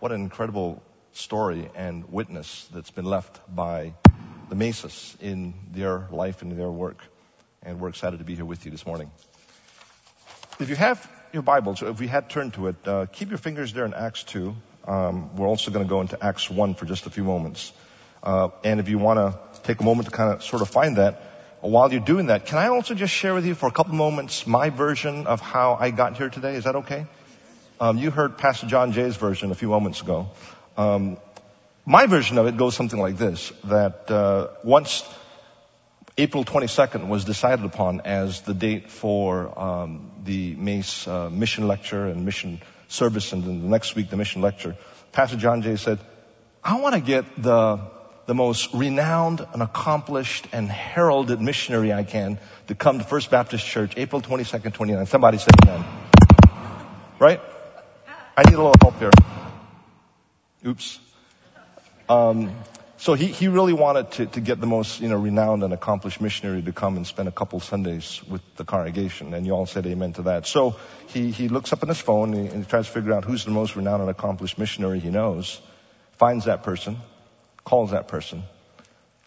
What 0.01 0.11
an 0.11 0.19
incredible 0.19 0.83
story 1.13 1.69
and 1.73 2.11
witness 2.11 2.67
that's 2.73 2.91
been 2.91 3.05
left 3.05 3.39
by 3.47 3.93
the 4.49 4.55
Maces 4.55 5.15
in 5.21 5.53
their 5.71 6.05
life 6.11 6.41
and 6.41 6.59
their 6.59 6.69
work. 6.69 7.01
And 7.63 7.79
we're 7.79 7.87
excited 7.87 8.19
to 8.19 8.25
be 8.25 8.35
here 8.35 8.43
with 8.43 8.65
you 8.65 8.71
this 8.71 8.85
morning. 8.85 9.09
If 10.59 10.67
you 10.67 10.75
have 10.75 11.09
your 11.31 11.43
Bibles, 11.43 11.81
if 11.81 11.97
we 11.97 12.07
had 12.07 12.29
turned 12.29 12.55
to 12.55 12.67
it, 12.67 12.85
uh, 12.85 13.05
keep 13.05 13.29
your 13.29 13.37
fingers 13.37 13.71
there 13.71 13.85
in 13.85 13.93
Acts 13.93 14.23
2. 14.23 14.53
Um, 14.85 15.37
we're 15.37 15.47
also 15.47 15.71
going 15.71 15.85
to 15.85 15.89
go 15.89 16.01
into 16.01 16.21
Acts 16.21 16.49
1 16.49 16.73
for 16.73 16.85
just 16.85 17.05
a 17.05 17.09
few 17.09 17.23
moments. 17.23 17.71
Uh, 18.27 18.49
and 18.65 18.81
if 18.81 18.89
you 18.89 18.97
want 18.97 19.19
to 19.19 19.61
take 19.63 19.79
a 19.79 19.85
moment 19.85 20.09
to 20.09 20.11
kind 20.11 20.33
of 20.33 20.43
sort 20.43 20.61
of 20.61 20.67
find 20.67 20.97
that, 20.97 21.21
while 21.61 21.89
you're 21.89 22.01
doing 22.01 22.25
that, 22.25 22.45
can 22.45 22.57
I 22.57 22.67
also 22.67 22.93
just 22.93 23.13
share 23.13 23.33
with 23.33 23.45
you 23.45 23.55
for 23.55 23.67
a 23.67 23.71
couple 23.71 23.95
moments 23.95 24.45
my 24.45 24.69
version 24.69 25.27
of 25.27 25.39
how 25.39 25.77
I 25.79 25.91
got 25.91 26.17
here 26.17 26.29
today? 26.29 26.55
Is 26.55 26.65
that 26.65 26.75
okay? 26.75 27.05
Um, 27.79 27.97
you 27.97 28.11
heard 28.11 28.37
Pastor 28.37 28.67
John 28.67 28.91
Jay's 28.91 29.15
version 29.15 29.51
a 29.51 29.55
few 29.55 29.69
moments 29.69 30.01
ago. 30.01 30.27
Um, 30.75 31.15
my 31.85 32.05
version 32.05 32.37
of 32.37 32.47
it 32.47 32.57
goes 32.57 32.75
something 32.75 32.99
like 32.99 33.15
this: 33.17 33.53
that 33.63 34.11
uh, 34.11 34.49
once 34.61 35.05
April 36.17 36.43
22nd 36.43 37.07
was 37.07 37.23
decided 37.23 37.63
upon 37.63 38.01
as 38.01 38.41
the 38.41 38.53
date 38.53 38.91
for 38.91 39.57
um, 39.57 40.11
the 40.25 40.53
Mace 40.55 41.07
uh, 41.07 41.29
mission 41.29 41.65
lecture 41.69 42.07
and 42.07 42.25
mission 42.25 42.61
service, 42.89 43.31
and 43.31 43.45
then 43.45 43.61
the 43.61 43.69
next 43.69 43.95
week 43.95 44.09
the 44.09 44.17
mission 44.17 44.41
lecture, 44.41 44.75
Pastor 45.13 45.37
John 45.37 45.61
Jay 45.61 45.77
said, 45.77 45.99
"I 46.61 46.81
want 46.81 46.95
to 46.95 47.01
get 47.01 47.41
the 47.41 47.95
the 48.27 48.35
most 48.35 48.73
renowned 48.73 49.45
and 49.53 49.63
accomplished 49.63 50.47
and 50.51 50.69
heralded 50.69 51.41
missionary 51.41 51.93
I 51.93 52.03
can 52.03 52.37
to 52.67 52.75
come 52.75 52.99
to 52.99 53.05
First 53.05 53.31
Baptist 53.31 53.65
Church, 53.65 53.93
April 53.95 54.21
22nd, 54.21 54.73
29. 54.73 55.05
Somebody 55.05 55.37
say 55.37 55.47
amen. 55.63 55.85
Right? 57.19 57.41
I 58.35 58.43
need 58.43 58.53
a 58.53 58.57
little 58.61 58.75
help 58.81 58.99
here. 58.99 59.11
Oops. 60.65 60.99
Um, 62.09 62.53
so 62.97 63.13
he, 63.13 63.27
he 63.27 63.47
really 63.47 63.73
wanted 63.73 64.11
to, 64.13 64.25
to 64.25 64.41
get 64.41 64.59
the 64.59 64.67
most, 64.67 64.99
you 64.99 65.07
know, 65.07 65.15
renowned 65.15 65.63
and 65.63 65.73
accomplished 65.73 66.19
missionary 66.19 66.61
to 66.63 66.73
come 66.73 66.97
and 66.97 67.07
spend 67.07 67.29
a 67.29 67.31
couple 67.31 67.61
Sundays 67.61 68.21
with 68.27 68.41
the 68.57 68.65
congregation. 68.65 69.33
And 69.33 69.45
you 69.45 69.53
all 69.53 69.65
said 69.65 69.85
amen 69.85 70.13
to 70.13 70.23
that. 70.23 70.47
So 70.47 70.75
he, 71.07 71.31
he 71.31 71.47
looks 71.47 71.71
up 71.71 71.81
on 71.81 71.89
his 71.89 72.01
phone 72.01 72.33
and 72.33 72.43
he, 72.43 72.53
and 72.53 72.63
he 72.65 72.69
tries 72.69 72.87
to 72.87 72.91
figure 72.91 73.13
out 73.13 73.23
who's 73.23 73.45
the 73.45 73.51
most 73.51 73.77
renowned 73.77 74.01
and 74.01 74.11
accomplished 74.11 74.57
missionary 74.57 74.99
he 74.99 75.09
knows, 75.09 75.61
finds 76.17 76.45
that 76.45 76.63
person, 76.63 76.97
calls 77.67 77.91
that 77.91 78.07
person. 78.07 78.43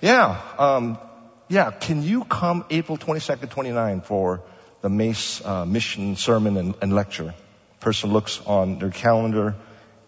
Yeah, 0.01 0.41
um, 0.59 0.99
yeah, 1.49 1.71
can 1.71 2.03
you 2.03 2.25
come 2.25 2.65
April 2.71 2.97
22nd, 2.97 3.51
29 3.51 4.01
for 4.01 4.43
the 4.81 4.89
Mace 4.89 5.45
uh, 5.45 5.67
mission 5.67 6.17
sermon 6.17 6.57
and, 6.57 6.75
and 6.81 6.95
lecture? 6.95 7.35
Person 7.81 8.13
looks 8.13 8.41
on 8.47 8.79
their 8.79 8.91
calendar 8.91 9.57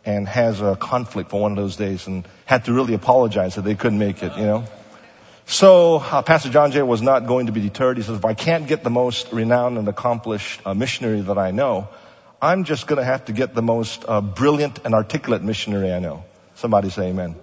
and 0.06 0.26
has 0.26 0.62
a 0.62 0.76
conflict 0.76 1.28
for 1.28 1.42
one 1.42 1.52
of 1.52 1.58
those 1.58 1.76
days 1.76 2.06
and 2.06 2.26
had 2.46 2.64
to 2.64 2.72
really 2.72 2.94
apologize 2.94 3.56
that 3.56 3.66
they 3.66 3.74
couldn't 3.74 3.98
make 3.98 4.22
it, 4.22 4.34
you 4.38 4.46
know. 4.46 4.64
So 5.44 5.96
uh, 5.96 6.22
Pastor 6.22 6.48
John 6.48 6.72
Jay 6.72 6.82
was 6.82 7.02
not 7.02 7.26
going 7.26 7.46
to 7.46 7.52
be 7.52 7.60
deterred. 7.60 7.98
He 7.98 8.02
says, 8.02 8.16
if 8.16 8.24
I 8.24 8.32
can't 8.32 8.66
get 8.66 8.82
the 8.82 8.90
most 8.90 9.30
renowned 9.32 9.76
and 9.76 9.86
accomplished 9.88 10.60
uh, 10.64 10.72
missionary 10.72 11.20
that 11.20 11.36
I 11.36 11.50
know, 11.50 11.88
I'm 12.40 12.64
just 12.64 12.86
going 12.86 12.98
to 12.98 13.04
have 13.04 13.26
to 13.26 13.34
get 13.34 13.54
the 13.54 13.62
most 13.62 14.04
uh, 14.08 14.22
brilliant 14.22 14.80
and 14.86 14.94
articulate 14.94 15.42
missionary 15.42 15.92
I 15.92 15.98
know. 15.98 16.24
Somebody 16.54 16.88
say 16.88 17.08
amen. 17.08 17.36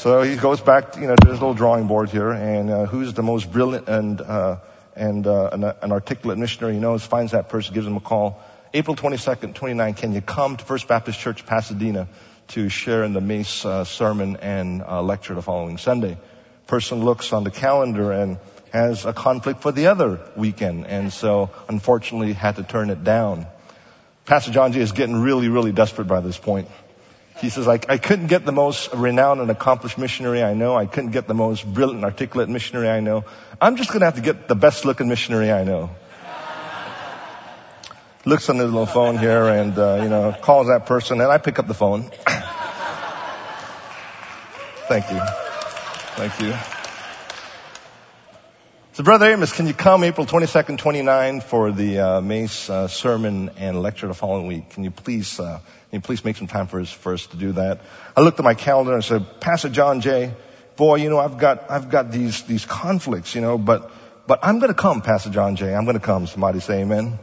So 0.00 0.22
he 0.22 0.36
goes 0.36 0.62
back, 0.62 0.96
you 0.96 1.08
know, 1.08 1.14
to 1.14 1.28
his 1.28 1.40
little 1.40 1.52
drawing 1.52 1.86
board 1.86 2.08
here, 2.08 2.30
and 2.30 2.70
uh, 2.70 2.86
who's 2.86 3.12
the 3.12 3.22
most 3.22 3.52
brilliant 3.52 3.86
and 3.86 4.18
uh, 4.18 4.56
and 4.96 5.26
uh, 5.26 5.50
an, 5.52 5.62
an, 5.62 5.92
articulate 5.92 6.38
missionary 6.38 6.72
he 6.72 6.80
knows, 6.80 7.04
finds 7.04 7.32
that 7.32 7.50
person, 7.50 7.74
gives 7.74 7.86
him 7.86 7.98
a 7.98 8.00
call. 8.00 8.40
April 8.72 8.96
22nd, 8.96 9.54
29, 9.54 9.92
can 9.92 10.14
you 10.14 10.22
come 10.22 10.56
to 10.56 10.64
First 10.64 10.88
Baptist 10.88 11.20
Church, 11.20 11.44
Pasadena, 11.44 12.08
to 12.48 12.70
share 12.70 13.04
in 13.04 13.12
the 13.12 13.20
Mace 13.20 13.66
uh, 13.66 13.84
sermon 13.84 14.36
and 14.36 14.80
uh, 14.80 15.02
lecture 15.02 15.34
the 15.34 15.42
following 15.42 15.76
Sunday? 15.76 16.16
Person 16.66 17.04
looks 17.04 17.34
on 17.34 17.44
the 17.44 17.50
calendar 17.50 18.10
and 18.10 18.38
has 18.72 19.04
a 19.04 19.12
conflict 19.12 19.60
for 19.60 19.70
the 19.70 19.88
other 19.88 20.18
weekend, 20.34 20.86
and 20.86 21.12
so 21.12 21.50
unfortunately 21.68 22.32
had 22.32 22.56
to 22.56 22.62
turn 22.62 22.88
it 22.88 23.04
down. 23.04 23.46
Pastor 24.24 24.50
John 24.50 24.72
Jay 24.72 24.80
is 24.80 24.92
getting 24.92 25.20
really, 25.20 25.50
really 25.50 25.72
desperate 25.72 26.06
by 26.08 26.20
this 26.20 26.38
point. 26.38 26.68
He 27.40 27.48
says, 27.48 27.66
I, 27.66 27.80
I 27.88 27.96
couldn't 27.96 28.26
get 28.26 28.44
the 28.44 28.52
most 28.52 28.92
renowned 28.92 29.40
and 29.40 29.50
accomplished 29.50 29.96
missionary 29.96 30.42
I 30.42 30.52
know. 30.52 30.76
I 30.76 30.84
couldn't 30.84 31.12
get 31.12 31.26
the 31.26 31.34
most 31.34 31.64
brilliant 31.64 31.96
and 31.96 32.04
articulate 32.04 32.50
missionary 32.50 32.90
I 32.90 33.00
know. 33.00 33.24
I'm 33.60 33.76
just 33.76 33.88
going 33.88 34.00
to 34.00 34.06
have 34.06 34.16
to 34.16 34.20
get 34.20 34.46
the 34.46 34.54
best 34.54 34.84
looking 34.84 35.08
missionary 35.08 35.50
I 35.50 35.64
know. 35.64 35.90
Looks 38.26 38.50
on 38.50 38.56
his 38.56 38.66
little 38.66 38.84
phone 38.84 39.16
here 39.16 39.48
and, 39.48 39.78
uh, 39.78 40.00
you 40.02 40.10
know, 40.10 40.36
calls 40.38 40.66
that 40.66 40.84
person 40.84 41.22
and 41.22 41.32
I 41.32 41.38
pick 41.38 41.58
up 41.58 41.66
the 41.66 41.72
phone. 41.72 42.02
Thank 44.88 45.10
you. 45.10 45.20
Thank 46.16 46.40
you. 46.40 46.79
So, 49.00 49.04
Brother 49.04 49.32
Amos, 49.32 49.50
can 49.54 49.66
you 49.66 49.72
come 49.72 50.04
April 50.04 50.26
22nd, 50.26 50.76
29 50.76 51.40
for 51.40 51.72
the 51.72 52.00
uh, 52.00 52.20
Mace 52.20 52.68
uh, 52.68 52.86
sermon 52.86 53.50
and 53.56 53.80
lecture 53.80 54.06
the 54.06 54.12
following 54.12 54.46
week? 54.46 54.68
Can 54.68 54.84
you 54.84 54.90
please, 54.90 55.40
uh, 55.40 55.58
can 55.88 55.96
you 55.96 56.00
please 56.02 56.22
make 56.22 56.36
some 56.36 56.48
time 56.48 56.66
for 56.66 56.80
us, 56.80 56.92
for 56.92 57.14
us 57.14 57.24
to 57.28 57.38
do 57.38 57.52
that? 57.52 57.80
I 58.14 58.20
looked 58.20 58.38
at 58.38 58.44
my 58.44 58.52
calendar 58.52 58.92
and 58.92 59.02
I 59.02 59.06
said, 59.06 59.40
Pastor 59.40 59.70
John 59.70 60.02
Jay, 60.02 60.34
boy, 60.76 60.96
you 60.96 61.08
know, 61.08 61.18
I've 61.18 61.38
got, 61.38 61.70
I've 61.70 61.88
got 61.88 62.12
these, 62.12 62.42
these 62.42 62.66
conflicts, 62.66 63.34
you 63.34 63.40
know, 63.40 63.56
but, 63.56 63.90
but 64.26 64.40
I'm 64.42 64.58
going 64.58 64.68
to 64.68 64.78
come, 64.78 65.00
Pastor 65.00 65.30
John 65.30 65.56
Jay. 65.56 65.74
I'm 65.74 65.86
going 65.86 65.98
to 65.98 66.04
come. 66.04 66.26
Somebody 66.26 66.60
say 66.60 66.82
amen. 66.82 67.18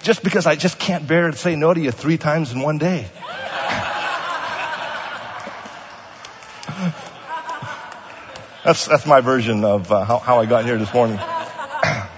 Just 0.00 0.22
because 0.22 0.46
I 0.46 0.56
just 0.56 0.78
can't 0.78 1.06
bear 1.06 1.30
to 1.30 1.36
say 1.36 1.56
no 1.56 1.74
to 1.74 1.78
you 1.78 1.90
three 1.90 2.16
times 2.16 2.52
in 2.52 2.62
one 2.62 2.78
day. 2.78 3.06
That's, 8.66 8.84
that's 8.88 9.06
my 9.06 9.20
version 9.20 9.64
of 9.64 9.92
uh, 9.92 10.02
how, 10.02 10.18
how 10.18 10.40
I 10.40 10.46
got 10.46 10.64
here 10.64 10.76
this 10.76 10.92
morning. 10.92 11.18
I 11.20 12.08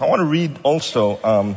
want 0.00 0.20
to 0.20 0.24
read 0.24 0.58
also 0.62 1.22
um, 1.22 1.56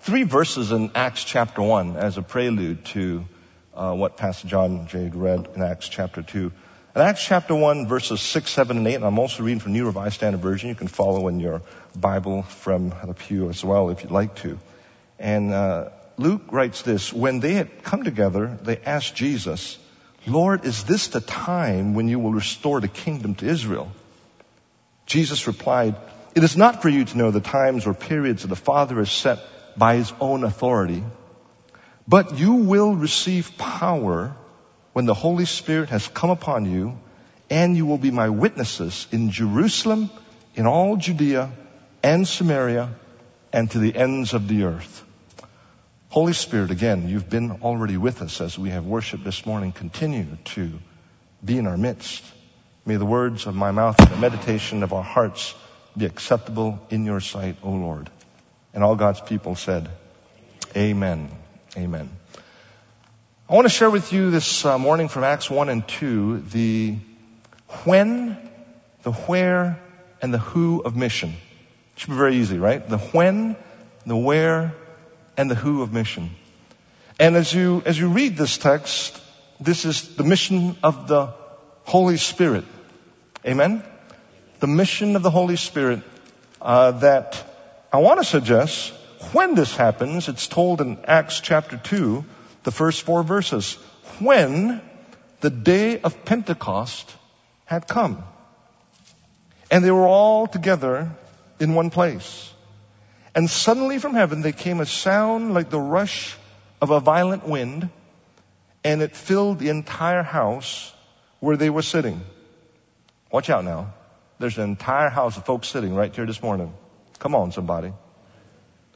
three 0.00 0.22
verses 0.22 0.72
in 0.72 0.92
Acts 0.94 1.24
chapter 1.24 1.60
1 1.60 1.98
as 1.98 2.16
a 2.16 2.22
prelude 2.22 2.86
to 2.86 3.26
uh, 3.74 3.92
what 3.92 4.16
Pastor 4.16 4.48
John 4.48 4.86
Jay 4.86 5.10
read 5.12 5.46
in 5.54 5.60
Acts 5.60 5.90
chapter 5.90 6.22
2. 6.22 6.52
In 6.96 7.02
Acts 7.02 7.22
chapter 7.22 7.54
1, 7.54 7.86
verses 7.86 8.22
6, 8.22 8.50
7, 8.50 8.78
and 8.78 8.88
8, 8.88 8.94
and 8.94 9.04
I'm 9.04 9.18
also 9.18 9.42
reading 9.42 9.60
from 9.60 9.74
New 9.74 9.84
Revised 9.84 10.14
Standard 10.14 10.40
Version. 10.40 10.70
You 10.70 10.74
can 10.74 10.88
follow 10.88 11.28
in 11.28 11.38
your 11.38 11.60
Bible 11.94 12.44
from 12.44 12.94
the 13.04 13.12
pew 13.12 13.50
as 13.50 13.62
well 13.62 13.90
if 13.90 14.02
you'd 14.02 14.10
like 14.10 14.36
to. 14.36 14.58
And 15.18 15.52
uh, 15.52 15.90
Luke 16.16 16.44
writes 16.50 16.80
this, 16.80 17.12
When 17.12 17.40
they 17.40 17.52
had 17.52 17.82
come 17.82 18.04
together, 18.04 18.58
they 18.62 18.78
asked 18.78 19.14
Jesus, 19.14 19.78
Lord, 20.26 20.64
is 20.64 20.84
this 20.84 21.08
the 21.08 21.20
time 21.20 21.94
when 21.94 22.08
you 22.08 22.18
will 22.18 22.32
restore 22.32 22.80
the 22.80 22.88
kingdom 22.88 23.34
to 23.36 23.46
Israel? 23.46 23.92
Jesus 25.06 25.46
replied, 25.46 25.96
It 26.34 26.42
is 26.42 26.56
not 26.56 26.80
for 26.80 26.88
you 26.88 27.04
to 27.04 27.18
know 27.18 27.30
the 27.30 27.40
times 27.40 27.86
or 27.86 27.94
periods 27.94 28.42
that 28.42 28.48
the 28.48 28.56
Father 28.56 28.96
has 28.96 29.12
set 29.12 29.38
by 29.76 29.96
his 29.96 30.12
own 30.20 30.44
authority, 30.44 31.04
but 32.08 32.38
you 32.38 32.54
will 32.54 32.94
receive 32.94 33.58
power 33.58 34.34
when 34.92 35.04
the 35.04 35.14
Holy 35.14 35.44
Spirit 35.44 35.90
has 35.90 36.08
come 36.08 36.30
upon 36.30 36.70
you, 36.70 36.98
and 37.50 37.76
you 37.76 37.84
will 37.84 37.98
be 37.98 38.10
my 38.10 38.30
witnesses 38.30 39.06
in 39.12 39.30
Jerusalem, 39.30 40.08
in 40.54 40.66
all 40.66 40.96
Judea 40.96 41.50
and 42.02 42.26
Samaria, 42.26 42.94
and 43.52 43.70
to 43.72 43.78
the 43.78 43.94
ends 43.94 44.32
of 44.32 44.48
the 44.48 44.64
earth. 44.64 45.03
Holy 46.14 46.32
Spirit, 46.32 46.70
again, 46.70 47.08
you've 47.08 47.28
been 47.28 47.50
already 47.62 47.96
with 47.96 48.22
us 48.22 48.40
as 48.40 48.56
we 48.56 48.70
have 48.70 48.86
worshiped 48.86 49.24
this 49.24 49.44
morning. 49.44 49.72
Continue 49.72 50.28
to 50.44 50.78
be 51.44 51.58
in 51.58 51.66
our 51.66 51.76
midst. 51.76 52.22
May 52.86 52.94
the 52.94 53.04
words 53.04 53.46
of 53.46 53.56
my 53.56 53.72
mouth 53.72 53.98
and 53.98 54.10
the 54.10 54.16
meditation 54.18 54.84
of 54.84 54.92
our 54.92 55.02
hearts 55.02 55.56
be 55.96 56.06
acceptable 56.06 56.78
in 56.88 57.04
your 57.04 57.18
sight, 57.18 57.56
O 57.64 57.70
Lord. 57.70 58.10
And 58.72 58.84
all 58.84 58.94
God's 58.94 59.22
people 59.22 59.56
said, 59.56 59.90
Amen. 60.76 61.32
Amen. 61.76 62.08
I 63.48 63.54
want 63.54 63.64
to 63.64 63.74
share 63.74 63.90
with 63.90 64.12
you 64.12 64.30
this 64.30 64.64
uh, 64.64 64.78
morning 64.78 65.08
from 65.08 65.24
Acts 65.24 65.50
1 65.50 65.68
and 65.68 65.88
2 65.88 66.42
the 66.42 66.96
when, 67.82 68.38
the 69.02 69.10
where, 69.10 69.80
and 70.22 70.32
the 70.32 70.38
who 70.38 70.80
of 70.80 70.94
mission. 70.94 71.30
It 71.30 71.98
should 71.98 72.10
be 72.10 72.16
very 72.16 72.36
easy, 72.36 72.60
right? 72.60 72.88
The 72.88 72.98
when, 72.98 73.56
the 74.06 74.16
where, 74.16 74.74
and 75.36 75.50
the 75.50 75.54
who 75.54 75.82
of 75.82 75.92
mission. 75.92 76.30
And 77.18 77.36
as 77.36 77.52
you, 77.52 77.82
as 77.86 77.98
you 77.98 78.08
read 78.08 78.36
this 78.36 78.58
text, 78.58 79.20
this 79.60 79.84
is 79.84 80.16
the 80.16 80.24
mission 80.24 80.76
of 80.82 81.06
the 81.06 81.32
Holy 81.84 82.16
Spirit. 82.16 82.64
Amen? 83.46 83.82
The 84.60 84.66
mission 84.66 85.16
of 85.16 85.22
the 85.22 85.30
Holy 85.30 85.56
Spirit 85.56 86.00
uh, 86.60 86.92
that 86.92 87.42
I 87.92 87.98
want 87.98 88.20
to 88.20 88.24
suggest 88.24 88.92
when 89.32 89.54
this 89.54 89.74
happens, 89.76 90.28
it's 90.28 90.48
told 90.48 90.80
in 90.80 90.98
Acts 91.04 91.40
chapter 91.40 91.76
2, 91.76 92.24
the 92.64 92.70
first 92.70 93.02
four 93.02 93.22
verses. 93.22 93.74
When 94.18 94.80
the 95.40 95.50
day 95.50 96.00
of 96.00 96.24
Pentecost 96.24 97.14
had 97.66 97.86
come. 97.86 98.24
And 99.70 99.84
they 99.84 99.90
were 99.90 100.06
all 100.06 100.46
together 100.46 101.10
in 101.60 101.74
one 101.74 101.90
place. 101.90 102.53
And 103.34 103.50
suddenly 103.50 103.98
from 103.98 104.14
heaven 104.14 104.42
there 104.42 104.52
came 104.52 104.80
a 104.80 104.86
sound 104.86 105.54
like 105.54 105.70
the 105.70 105.80
rush 105.80 106.36
of 106.80 106.90
a 106.90 107.00
violent 107.00 107.46
wind, 107.48 107.90
and 108.84 109.02
it 109.02 109.16
filled 109.16 109.58
the 109.58 109.70
entire 109.70 110.22
house 110.22 110.92
where 111.40 111.56
they 111.56 111.70
were 111.70 111.82
sitting. 111.82 112.20
Watch 113.32 113.50
out 113.50 113.64
now. 113.64 113.94
There's 114.38 114.58
an 114.58 114.64
entire 114.64 115.08
house 115.08 115.36
of 115.36 115.44
folks 115.44 115.68
sitting 115.68 115.94
right 115.94 116.14
here 116.14 116.26
this 116.26 116.42
morning. 116.42 116.72
Come 117.18 117.34
on, 117.34 117.52
somebody. 117.52 117.92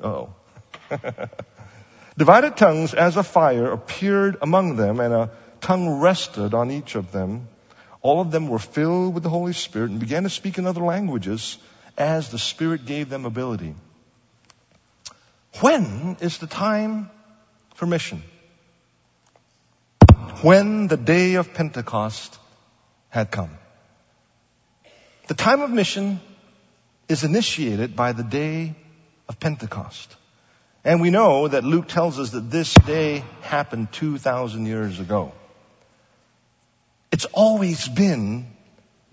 Oh. 0.03 0.35
Divided 2.19 2.57
tongues 2.57 2.95
as 2.95 3.17
a 3.17 3.23
fire 3.23 3.73
appeared 3.73 4.37
among 4.43 4.77
them, 4.77 5.01
and 5.01 5.15
a 5.15 5.31
tongue 5.61 6.01
rested 6.01 6.55
on 6.55 6.71
each 6.71 6.95
of 6.95 7.11
them. 7.11 7.49
All 8.03 8.21
of 8.21 8.31
them 8.31 8.49
were 8.49 8.59
filled 8.59 9.15
with 9.15 9.23
the 9.23 9.29
Holy 9.29 9.53
Spirit 9.53 9.91
and 9.91 10.01
began 10.01 10.23
to 10.23 10.31
speak 10.31 10.59
in 10.59 10.67
other 10.67 10.81
languages 10.81 11.59
as 11.97 12.31
the 12.31 12.39
Spirit 12.39 12.87
gave 12.87 13.09
them 13.09 13.25
ability. 13.25 13.75
When 15.61 16.17
is 16.21 16.39
the 16.39 16.47
time 16.47 17.11
for 17.75 17.87
mission? 17.87 18.23
When 20.43 20.87
the 20.87 20.97
day 20.97 21.35
of 21.35 21.53
Pentecost 21.55 22.39
had 23.09 23.31
come. 23.31 23.51
The 25.27 25.35
time 25.35 25.63
of 25.63 25.71
mission 25.71 26.21
is 27.09 27.25
initiated 27.25 27.97
by 27.97 28.13
the 28.13 28.23
day 28.23 28.75
of 29.29 29.41
Pentecost. 29.41 30.15
And 30.85 31.01
we 31.01 31.11
know 31.11 31.49
that 31.49 31.65
Luke 31.65 31.89
tells 31.89 32.19
us 32.19 32.31
that 32.31 32.51
this 32.51 32.73
day 32.75 33.25
happened 33.43 33.93
2,000 33.93 34.67
years 34.67 35.01
ago. 35.01 35.33
It's 37.11 37.25
always 37.27 37.89
been 37.89 38.47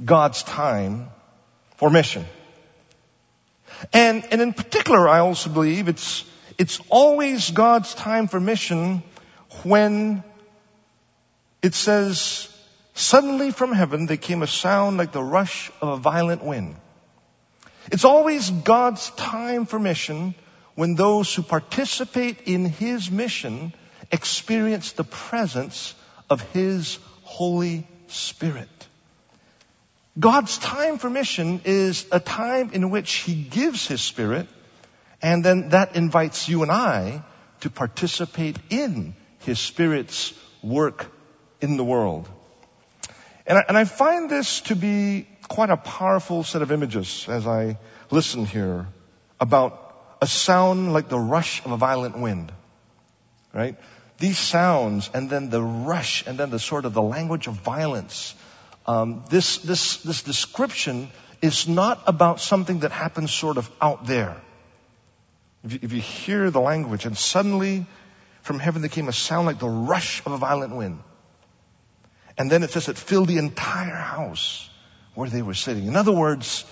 God's 0.04 0.44
time 0.44 1.10
for 1.78 1.90
mission. 1.90 2.26
And, 3.94 4.26
and 4.32 4.42
in 4.42 4.54
particular, 4.54 5.08
I 5.08 5.20
also 5.20 5.50
believe 5.50 5.88
it's 5.88 6.24
it's 6.58 6.80
always 6.90 7.52
God's 7.52 7.94
time 7.94 8.28
for 8.28 8.40
mission 8.40 9.04
when 9.64 10.24
it 11.62 11.74
says, 11.74 12.48
suddenly 12.94 13.52
from 13.52 13.74
heaven 13.74 14.06
there 14.06 14.18
came 14.18 14.42
a 14.42 14.48
sound 14.48 14.98
like 14.98 15.12
the 15.12 15.24
rush 15.24 15.72
of 15.82 15.90
a 15.90 15.98
violent 15.98 16.44
wind. 16.44 16.76
It's 17.92 18.06
always 18.06 18.50
God's 18.50 19.10
time 19.12 19.66
for 19.66 19.80
mission 19.80 20.34
when 20.76 20.96
those 20.96 21.34
who 21.34 21.44
participate 21.44 22.44
in 22.46 22.66
His 22.66 23.12
mission 23.12 23.74
experience 24.12 24.94
the 24.94 25.04
presence 25.04 25.94
of 26.30 26.42
His 26.54 27.00
Holy 27.24 27.88
Spirit. 28.08 28.70
God's 30.18 30.58
time 30.58 30.98
for 30.98 31.10
mission 31.10 31.62
is 31.66 32.06
a 32.12 32.20
time 32.20 32.72
in 32.74 32.90
which 32.90 33.14
He 33.14 33.36
gives 33.36 33.88
His 33.88 34.02
Spirit 34.02 34.48
and 35.22 35.44
then 35.44 35.70
that 35.70 35.96
invites 35.96 36.48
you 36.48 36.62
and 36.62 36.72
I 36.72 37.24
to 37.62 37.70
participate 37.70 38.58
in 38.70 39.16
His 39.40 39.60
Spirit's 39.60 40.34
work 40.62 41.12
in 41.62 41.78
the 41.78 41.84
world. 41.84 42.30
And 43.48 43.58
I, 43.58 43.66
and 43.68 43.78
I 43.78 43.86
find 43.86 44.30
this 44.30 44.62
to 44.62 44.76
be 44.76 45.28
quite 45.48 45.70
a 45.70 45.78
powerful 45.78 46.44
set 46.44 46.62
of 46.62 46.72
images 46.72 47.26
as 47.28 47.46
I 47.46 47.78
listen 48.10 48.46
here 48.46 48.88
about 49.40 49.82
a 50.22 50.28
sound 50.28 50.94
like 50.94 51.10
the 51.10 51.20
rush 51.20 51.64
of 51.66 51.72
a 51.72 51.78
violent 51.78 52.18
wind. 52.18 52.52
Right? 53.54 53.78
These 54.18 54.38
sounds 54.38 55.10
and 55.14 55.30
then 55.30 55.50
the 55.50 55.62
rush 55.62 56.26
and 56.26 56.38
then 56.38 56.50
the 56.50 56.60
sort 56.60 56.86
of 56.86 56.94
the 56.94 57.02
language 57.02 57.48
of 57.48 57.54
violence. 57.54 58.34
Um, 58.88 59.24
this, 59.30 59.58
this, 59.58 59.98
this 59.98 60.22
description 60.22 61.10
is 61.42 61.68
not 61.68 62.04
about 62.08 62.40
something 62.40 62.80
that 62.80 62.92
happens 62.92 63.34
sort 63.34 63.58
of 63.58 63.70
out 63.82 64.06
there. 64.06 64.40
If 65.64 65.74
you, 65.74 65.80
if 65.82 65.94
you 65.94 66.02
hear 66.02 66.52
the 66.52 66.62
language, 66.62 67.06
and 67.06 67.18
suddenly 67.18 67.86
from 68.44 68.60
heaven 68.60 68.82
there 68.82 68.90
came 68.90 69.08
a 69.08 69.14
sound 69.14 69.48
like 69.48 69.60
the 69.60 69.68
rush 69.68 70.22
of 70.26 70.32
a 70.32 70.38
violent 70.38 70.76
wind. 70.76 71.00
And 72.38 72.52
then 72.52 72.64
it 72.64 72.70
says 72.70 72.90
it 72.90 72.98
filled 72.98 73.28
the 73.28 73.38
entire 73.38 73.96
house 73.96 74.70
where 75.16 75.30
they 75.30 75.42
were 75.42 75.54
sitting. 75.54 75.88
In 75.88 75.96
other 75.96 76.12
words, 76.12 76.66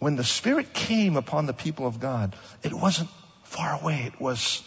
when 0.00 0.16
the 0.16 0.24
Spirit 0.24 0.74
came 0.74 1.16
upon 1.16 1.46
the 1.46 1.52
people 1.52 1.86
of 1.86 2.00
God, 2.00 2.36
it 2.62 2.74
wasn't 2.74 3.08
far 3.44 3.80
away. 3.80 4.02
It 4.06 4.20
was 4.20 4.62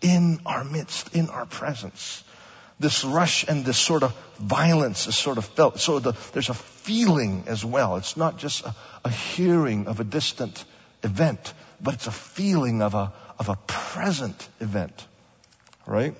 in 0.00 0.40
our 0.44 0.64
midst, 0.64 1.14
in 1.14 1.28
our 1.28 1.46
presence. 1.46 2.24
This 2.80 3.04
rush 3.04 3.44
and 3.46 3.64
this 3.64 3.78
sort 3.78 4.02
of 4.02 4.14
violence 4.38 5.06
is 5.06 5.16
sort 5.16 5.38
of 5.38 5.44
felt. 5.44 5.78
So 5.78 6.00
the, 6.00 6.12
there's 6.32 6.48
a 6.48 6.54
feeling 6.54 7.44
as 7.46 7.64
well. 7.64 7.96
It's 7.96 8.16
not 8.16 8.38
just 8.38 8.64
a, 8.64 8.74
a 9.04 9.10
hearing 9.10 9.86
of 9.86 10.00
a 10.00 10.04
distant 10.04 10.64
event, 11.02 11.54
but 11.80 11.94
it's 11.94 12.08
a 12.08 12.12
feeling 12.12 12.82
of 12.82 12.94
a, 12.94 13.12
of 13.38 13.48
a 13.48 13.56
present 13.66 14.48
event. 14.60 15.06
Right? 15.86 16.14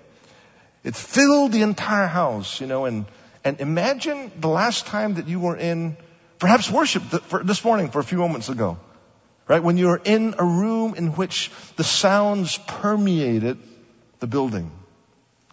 It 0.84 0.94
filled 0.94 1.52
the 1.52 1.62
entire 1.62 2.06
house, 2.06 2.60
you 2.60 2.66
know, 2.66 2.84
and, 2.84 3.06
and 3.42 3.60
imagine 3.60 4.30
the 4.38 4.48
last 4.48 4.86
time 4.86 5.14
that 5.14 5.26
you 5.26 5.40
were 5.40 5.56
in, 5.56 5.96
perhaps 6.38 6.70
worship 6.70 7.02
this 7.42 7.64
morning 7.64 7.90
for 7.90 7.98
a 7.98 8.04
few 8.04 8.18
moments 8.18 8.48
ago. 8.48 8.78
Right? 9.48 9.62
When 9.62 9.76
you 9.76 9.88
were 9.88 10.00
in 10.04 10.34
a 10.38 10.44
room 10.44 10.94
in 10.94 11.08
which 11.12 11.50
the 11.76 11.84
sounds 11.84 12.58
permeated 12.58 13.58
the 14.20 14.26
building. 14.26 14.70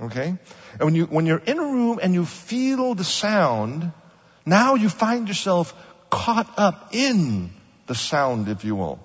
Okay? 0.02 0.36
And 0.80 0.82
when 0.82 0.96
you, 0.96 1.06
when 1.06 1.26
you're 1.26 1.44
in 1.46 1.60
a 1.60 1.64
room 1.64 2.00
and 2.02 2.14
you 2.14 2.26
feel 2.26 2.96
the 2.96 3.04
sound, 3.04 3.92
now 4.46 4.76
you 4.76 4.90
find 4.90 5.28
yourself 5.28 5.76
caught 6.10 6.58
up 6.58 6.90
in 6.92 7.52
the 7.86 7.96
sound, 7.96 8.48
if 8.48 8.66
you 8.66 8.76
will. 8.76 9.00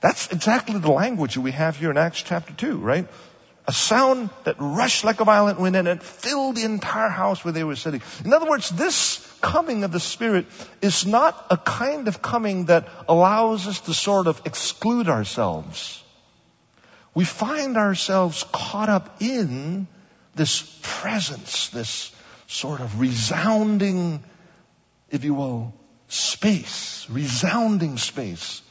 That's 0.00 0.32
exactly 0.32 0.78
the 0.78 0.90
language 0.90 1.38
we 1.38 1.52
have 1.52 1.76
here 1.76 1.90
in 1.90 1.96
Acts 1.96 2.22
chapter 2.22 2.52
2, 2.52 2.78
right? 2.78 3.06
A 3.68 3.72
sound 3.72 4.30
that 4.42 4.56
rushed 4.58 5.04
like 5.04 5.20
a 5.20 5.24
violent 5.24 5.60
wind 5.60 5.76
and 5.76 5.86
it 5.86 6.02
filled 6.02 6.56
the 6.56 6.64
entire 6.64 7.08
house 7.08 7.44
where 7.44 7.52
they 7.52 7.62
were 7.62 7.76
sitting. 7.76 8.02
In 8.24 8.32
other 8.32 8.50
words, 8.50 8.68
this 8.70 9.24
coming 9.40 9.84
of 9.84 9.92
the 9.92 10.00
Spirit 10.00 10.46
is 10.80 11.06
not 11.06 11.46
a 11.50 11.56
kind 11.56 12.08
of 12.08 12.20
coming 12.20 12.64
that 12.64 12.88
allows 13.08 13.68
us 13.68 13.80
to 13.82 13.94
sort 13.94 14.26
of 14.26 14.42
exclude 14.44 15.08
ourselves. 15.08 16.02
We 17.14 17.24
find 17.24 17.76
ourselves 17.76 18.44
caught 18.50 18.88
up 18.88 19.22
in 19.22 19.86
this 20.34 20.80
presence, 20.82 21.68
this 21.68 22.12
sort 22.46 22.80
of 22.80 23.00
resounding, 23.00 24.22
if 25.10 25.24
you 25.24 25.34
will, 25.34 25.74
space, 26.08 27.06
resounding 27.10 27.96
space. 27.98 28.62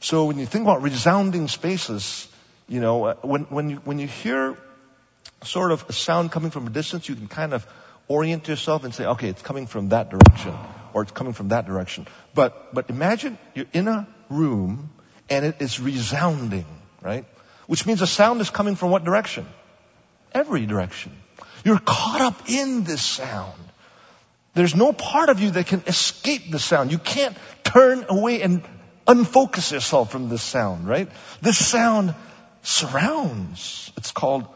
So 0.00 0.26
when 0.26 0.38
you 0.38 0.46
think 0.46 0.64
about 0.64 0.82
resounding 0.82 1.48
spaces, 1.48 2.28
you 2.68 2.80
know, 2.80 3.04
uh, 3.04 3.14
when, 3.22 3.42
when 3.44 3.70
you, 3.70 3.76
when 3.76 3.98
you 3.98 4.06
hear 4.06 4.56
sort 5.44 5.72
of 5.72 5.84
a 5.88 5.92
sound 5.92 6.32
coming 6.32 6.50
from 6.50 6.66
a 6.66 6.70
distance, 6.70 7.08
you 7.08 7.14
can 7.14 7.28
kind 7.28 7.52
of 7.52 7.66
orient 8.08 8.48
yourself 8.48 8.84
and 8.84 8.94
say, 8.94 9.04
okay, 9.04 9.28
it's 9.28 9.42
coming 9.42 9.66
from 9.66 9.90
that 9.90 10.10
direction, 10.10 10.54
or 10.92 11.02
it's 11.02 11.12
coming 11.12 11.32
from 11.32 11.48
that 11.48 11.66
direction. 11.66 12.06
But, 12.34 12.74
but 12.74 12.90
imagine 12.90 13.38
you're 13.54 13.66
in 13.72 13.88
a 13.88 14.08
room 14.28 14.90
and 15.28 15.44
it 15.44 15.56
is 15.60 15.80
resounding, 15.80 16.66
right? 17.02 17.24
Which 17.66 17.86
means 17.86 18.00
the 18.00 18.06
sound 18.06 18.40
is 18.40 18.50
coming 18.50 18.76
from 18.76 18.90
what 18.90 19.04
direction? 19.04 19.46
Every 20.32 20.66
direction. 20.66 21.12
You're 21.64 21.78
caught 21.78 22.20
up 22.20 22.48
in 22.48 22.84
this 22.84 23.02
sound. 23.02 23.60
There's 24.54 24.74
no 24.74 24.92
part 24.92 25.28
of 25.28 25.40
you 25.40 25.50
that 25.52 25.66
can 25.66 25.82
escape 25.86 26.50
the 26.50 26.58
sound. 26.58 26.90
You 26.90 26.98
can't 26.98 27.36
turn 27.64 28.06
away 28.08 28.42
and 28.42 28.62
unfocus 29.06 29.72
yourself 29.72 30.10
from 30.10 30.28
this 30.28 30.42
sound, 30.42 30.88
right? 30.88 31.08
This 31.40 31.64
sound 31.64 32.14
surrounds. 32.62 33.92
It's 33.96 34.10
called 34.10 34.46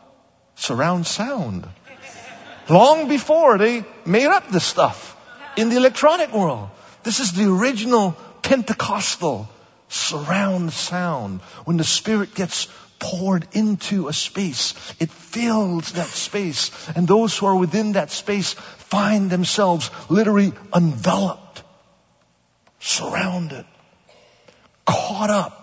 surround 0.57 1.07
sound. 1.07 1.69
Long 2.69 3.09
before 3.09 3.59
they 3.59 3.85
made 4.07 4.27
up 4.27 4.49
this 4.49 4.65
stuff 4.65 5.17
in 5.57 5.69
the 5.69 5.77
electronic 5.77 6.33
world. 6.33 6.71
This 7.03 7.21
is 7.21 7.33
the 7.33 7.51
original 7.51 8.13
Pentecostal 8.43 9.49
surround 9.89 10.73
sound. 10.73 11.41
When 11.65 11.77
the 11.77 11.85
Spirit 11.85 12.35
gets 12.35 12.69
poured 13.03 13.47
into 13.53 14.09
a 14.09 14.13
space, 14.13 14.75
it 14.99 15.11
fills 15.11 15.93
that 15.93 16.07
space. 16.07 16.71
And 16.97 17.07
those 17.07 17.37
who 17.37 17.47
are 17.47 17.57
within 17.57 17.93
that 17.93 18.11
space 18.11 18.55
find 18.55 19.29
themselves 19.29 19.91
literally 20.09 20.53
enveloped, 20.75 21.63
surrounded, 22.79 23.67
caught 24.87 25.31
up 25.31 25.63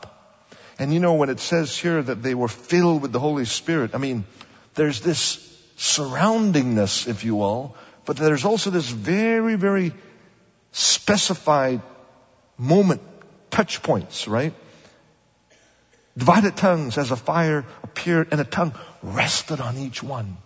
and 0.79 0.93
you 0.93 1.01
know, 1.01 1.15
when 1.15 1.29
it 1.29 1.41
says 1.41 1.77
here 1.77 2.01
that 2.01 2.23
they 2.23 2.33
were 2.33 2.47
filled 2.47 3.01
with 3.01 3.11
the 3.11 3.19
Holy 3.19 3.43
Spirit, 3.43 3.91
I 3.93 3.97
mean, 3.97 4.23
there's 4.75 5.01
this 5.01 5.37
surroundingness, 5.77 7.07
if 7.09 7.25
you 7.25 7.35
will, 7.35 7.75
but 8.05 8.15
there's 8.15 8.45
also 8.45 8.69
this 8.69 8.89
very, 8.89 9.55
very 9.55 9.91
specified 10.71 11.81
moment, 12.57 13.01
touch 13.51 13.83
points, 13.83 14.25
right? 14.25 14.53
Divided 16.17 16.57
tongues 16.57 16.97
as 16.97 17.11
a 17.11 17.15
fire 17.15 17.65
appeared 17.83 18.29
and 18.31 18.41
a 18.41 18.43
tongue 18.43 18.73
rested 19.01 19.61
on 19.61 19.77
each 19.77 20.03
one. 20.03 20.37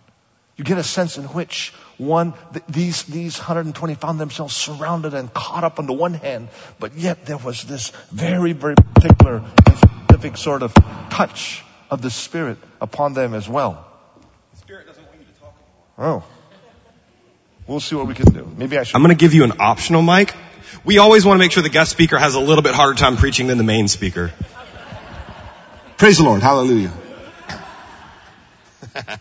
You 0.56 0.62
get 0.62 0.78
a 0.78 0.84
sense 0.84 1.18
in 1.18 1.24
which 1.24 1.72
one, 1.98 2.34
th- 2.52 2.64
these, 2.68 3.02
these 3.04 3.38
120 3.38 3.94
found 3.96 4.20
themselves 4.20 4.54
surrounded 4.54 5.12
and 5.12 5.32
caught 5.34 5.64
up 5.64 5.80
on 5.80 5.86
the 5.86 5.92
one 5.92 6.14
hand, 6.14 6.48
but 6.78 6.94
yet 6.94 7.26
there 7.26 7.38
was 7.38 7.64
this 7.64 7.90
very, 8.12 8.52
very 8.52 8.76
particular 8.76 9.38
and 9.66 9.76
specific 9.76 10.36
sort 10.36 10.62
of 10.62 10.72
touch 11.10 11.64
of 11.90 12.02
the 12.02 12.10
Spirit 12.10 12.58
upon 12.80 13.14
them 13.14 13.34
as 13.34 13.48
well. 13.48 13.84
The 14.52 14.58
Spirit 14.58 14.86
doesn't 14.86 15.04
want 15.04 15.18
you 15.18 15.24
to 15.24 15.40
talk 15.40 15.54
anymore. 15.98 16.22
Oh. 16.22 16.24
We'll 17.66 17.80
see 17.80 17.96
what 17.96 18.06
we 18.06 18.14
can 18.14 18.32
do. 18.32 18.48
Maybe 18.56 18.78
I 18.78 18.84
should. 18.84 18.94
I'm 18.94 19.02
going 19.02 19.16
to 19.16 19.20
give 19.20 19.34
you 19.34 19.42
an 19.42 19.54
optional 19.58 20.02
mic. 20.02 20.34
We 20.84 20.98
always 20.98 21.24
want 21.24 21.38
to 21.38 21.38
make 21.38 21.50
sure 21.50 21.62
the 21.62 21.68
guest 21.68 21.90
speaker 21.90 22.18
has 22.18 22.34
a 22.34 22.40
little 22.40 22.62
bit 22.62 22.74
harder 22.74 22.94
time 22.94 23.16
preaching 23.16 23.48
than 23.48 23.58
the 23.58 23.64
main 23.64 23.88
speaker. 23.88 24.32
Praise 26.04 26.18
the 26.18 26.24
Lord. 26.24 26.42
Hallelujah. 26.42 26.92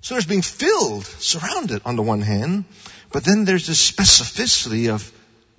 So 0.00 0.14
there's 0.14 0.26
being 0.26 0.42
filled, 0.42 1.04
surrounded 1.04 1.82
on 1.84 1.94
the 1.94 2.02
one 2.02 2.20
hand, 2.20 2.64
but 3.12 3.22
then 3.22 3.44
there's 3.44 3.68
this 3.68 3.92
specificity 3.92 4.92
of 4.92 5.12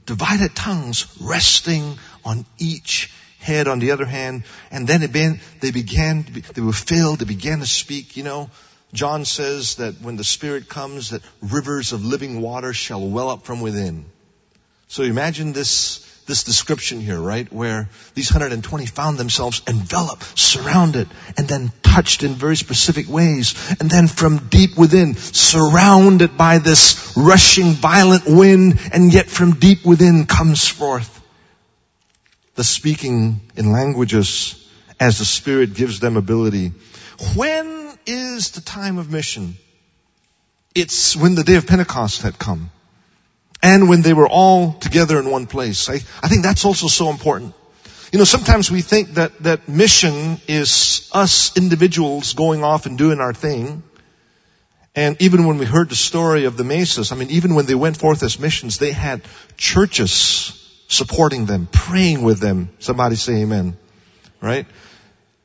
divided 0.06 0.54
tongues 0.54 1.08
resting 1.21 1.97
on 2.26 2.45
each 2.58 3.13
head 3.39 3.69
on 3.69 3.80
the 3.80 3.91
other 3.91 4.04
hand. 4.04 4.43
And 4.71 4.86
then 4.86 5.00
began, 5.00 5.39
they 5.62 5.71
began, 5.71 6.26
they 6.54 6.62
were 6.62 6.74
filled, 6.74 7.19
they 7.19 7.26
began 7.26 7.60
to 7.60 7.65
speak, 7.65 8.17
you 8.17 8.24
know. 8.24 8.50
John 8.91 9.24
says 9.24 9.76
that 9.76 10.02
when 10.02 10.17
the 10.17 10.26
Spirit 10.26 10.67
comes, 10.67 11.12
that 11.12 11.21
rivers 11.41 11.93
of 11.93 12.04
living 12.04 12.41
water 12.41 12.74
shall 12.74 13.08
well 13.08 13.30
up 13.30 13.45
from 13.45 13.62
within. 13.62 14.04
So 14.89 15.04
imagine 15.04 15.54
this 15.54 16.06
this 16.25 16.43
description 16.43 16.99
here, 16.99 17.19
right? 17.19 17.51
Where 17.51 17.89
these 18.13 18.31
120 18.31 18.86
found 18.86 19.17
themselves 19.17 19.62
enveloped, 19.67 20.38
surrounded, 20.38 21.07
and 21.38 21.47
then 21.47 21.71
touched 21.84 22.23
in 22.23 22.34
very 22.34 22.55
specific 22.55 23.07
ways. 23.10 23.55
And 23.79 23.89
then 23.89 24.07
from 24.07 24.38
deep 24.49 24.77
within, 24.77 25.15
surrounded 25.15 26.38
by 26.38 26.60
this 26.60 27.13
rushing 27.17 27.71
violent 27.71 28.23
wind, 28.27 28.79
and 28.93 29.13
yet 29.13 29.27
from 29.27 29.53
deep 29.53 29.86
within 29.86 30.25
comes 30.25 30.67
forth 30.67 31.19
the 32.55 32.63
speaking 32.63 33.41
in 33.55 33.71
languages 33.71 34.55
as 34.99 35.17
the 35.17 35.25
Spirit 35.25 35.73
gives 35.73 35.99
them 35.99 36.17
ability. 36.17 36.71
When 37.36 37.97
is 38.05 38.51
the 38.51 38.62
time 38.62 38.97
of 38.97 39.12
mission? 39.12 39.55
It's 40.75 41.15
when 41.15 41.36
the 41.36 41.43
day 41.43 41.55
of 41.55 41.67
Pentecost 41.67 42.21
had 42.21 42.38
come 42.38 42.71
and 43.62 43.89
when 43.89 44.02
they 44.02 44.13
were 44.13 44.28
all 44.28 44.74
together 44.74 45.19
in 45.19 45.30
one 45.30 45.47
place. 45.47 45.89
I, 45.89 45.95
I 46.24 46.28
think 46.28 46.43
that's 46.43 46.65
also 46.65 46.88
so 46.88 47.10
important. 47.10 47.54
You 48.12 48.19
know, 48.19 48.26
sometimes 48.26 48.69
we 48.69 48.82
think 48.82 49.13
that, 49.13 49.38
that 49.43 49.69
mission 49.69 50.38
is 50.47 51.10
us 51.13 51.56
individuals 51.56 52.34
going 52.34 52.63
off 52.63 52.86
and 52.86 52.97
doing 52.97 53.19
our 53.19 53.34
thing. 53.34 53.84
And 54.93 55.21
even 55.21 55.47
when 55.47 55.58
we 55.58 55.65
heard 55.65 55.89
the 55.89 55.95
story 55.95 56.43
of 56.43 56.58
the 56.58 56.65
Maces, 56.65 57.13
I 57.13 57.15
mean, 57.15 57.30
even 57.30 57.56
when 57.56 57.65
they 57.65 57.76
went 57.76 57.95
forth 57.95 58.24
as 58.24 58.38
missions, 58.38 58.78
they 58.78 58.91
had 58.91 59.21
churches 59.56 60.58
supporting 60.89 61.45
them, 61.45 61.69
praying 61.71 62.24
with 62.24 62.39
them. 62.39 62.69
Somebody 62.80 63.15
say 63.15 63.43
amen. 63.43 63.78
Right? 64.41 64.65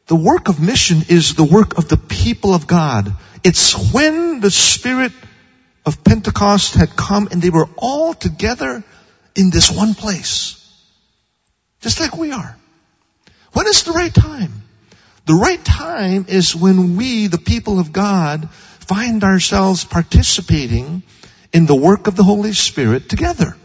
The 0.09 0.17
work 0.17 0.49
of 0.49 0.61
mission 0.61 1.03
is 1.09 1.35
the 1.35 1.45
work 1.45 1.79
of 1.79 1.89
the 1.89 1.97
people 1.97 2.55
of 2.55 2.67
God. 2.67 3.15
It's 3.45 3.93
when 3.93 4.41
the 4.41 4.51
Spirit 4.51 5.13
of 5.87 6.03
Pentecost 6.03 6.75
had 6.75 6.97
come 6.97 7.29
and 7.31 7.41
they 7.41 7.51
were 7.51 7.69
all 7.77 8.13
together 8.13 8.83
in 9.37 9.51
this 9.51 9.71
one 9.71 9.95
place. 9.95 10.63
Just 11.81 12.01
like 12.01 12.17
we 12.17 12.33
are. 12.33 12.57
When 13.53 13.67
is 13.69 13.85
the 13.85 13.93
right 13.93 14.13
time? 14.13 14.53
The 15.27 15.35
right 15.35 15.65
time 15.65 16.27
is 16.29 16.55
when 16.55 16.97
we, 16.97 17.29
the 17.29 17.39
people 17.39 17.79
of 17.79 17.93
God, 17.93 18.51
find 18.51 19.23
ourselves 19.25 19.85
participating 19.85 21.03
in 21.53 21.67
the 21.67 21.75
work 21.75 22.07
of 22.07 22.17
the 22.17 22.23
Holy 22.23 22.53
Spirit 22.53 23.09
together. 23.09 23.57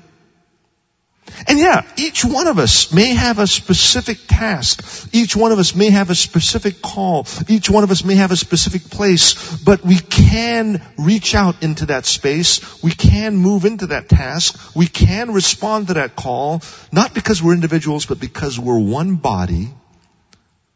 And 1.47 1.57
yeah, 1.59 1.85
each 1.97 2.23
one 2.23 2.47
of 2.47 2.59
us 2.59 2.93
may 2.93 3.13
have 3.13 3.39
a 3.39 3.47
specific 3.47 4.19
task. 4.27 5.09
Each 5.13 5.35
one 5.35 5.51
of 5.51 5.59
us 5.59 5.75
may 5.75 5.89
have 5.89 6.09
a 6.09 6.15
specific 6.15 6.81
call. 6.81 7.25
Each 7.47 7.69
one 7.69 7.83
of 7.83 7.91
us 7.91 8.03
may 8.03 8.15
have 8.15 8.31
a 8.31 8.37
specific 8.37 8.89
place, 8.89 9.57
but 9.57 9.83
we 9.83 9.97
can 9.97 10.81
reach 10.97 11.33
out 11.35 11.63
into 11.63 11.87
that 11.87 12.05
space. 12.05 12.83
We 12.83 12.91
can 12.91 13.35
move 13.35 13.65
into 13.65 13.87
that 13.87 14.09
task. 14.09 14.75
We 14.75 14.87
can 14.87 15.31
respond 15.31 15.87
to 15.87 15.95
that 15.95 16.15
call, 16.15 16.61
not 16.91 17.13
because 17.13 17.41
we're 17.41 17.53
individuals, 17.53 18.05
but 18.05 18.19
because 18.19 18.59
we're 18.59 18.79
one 18.79 19.15
body 19.15 19.69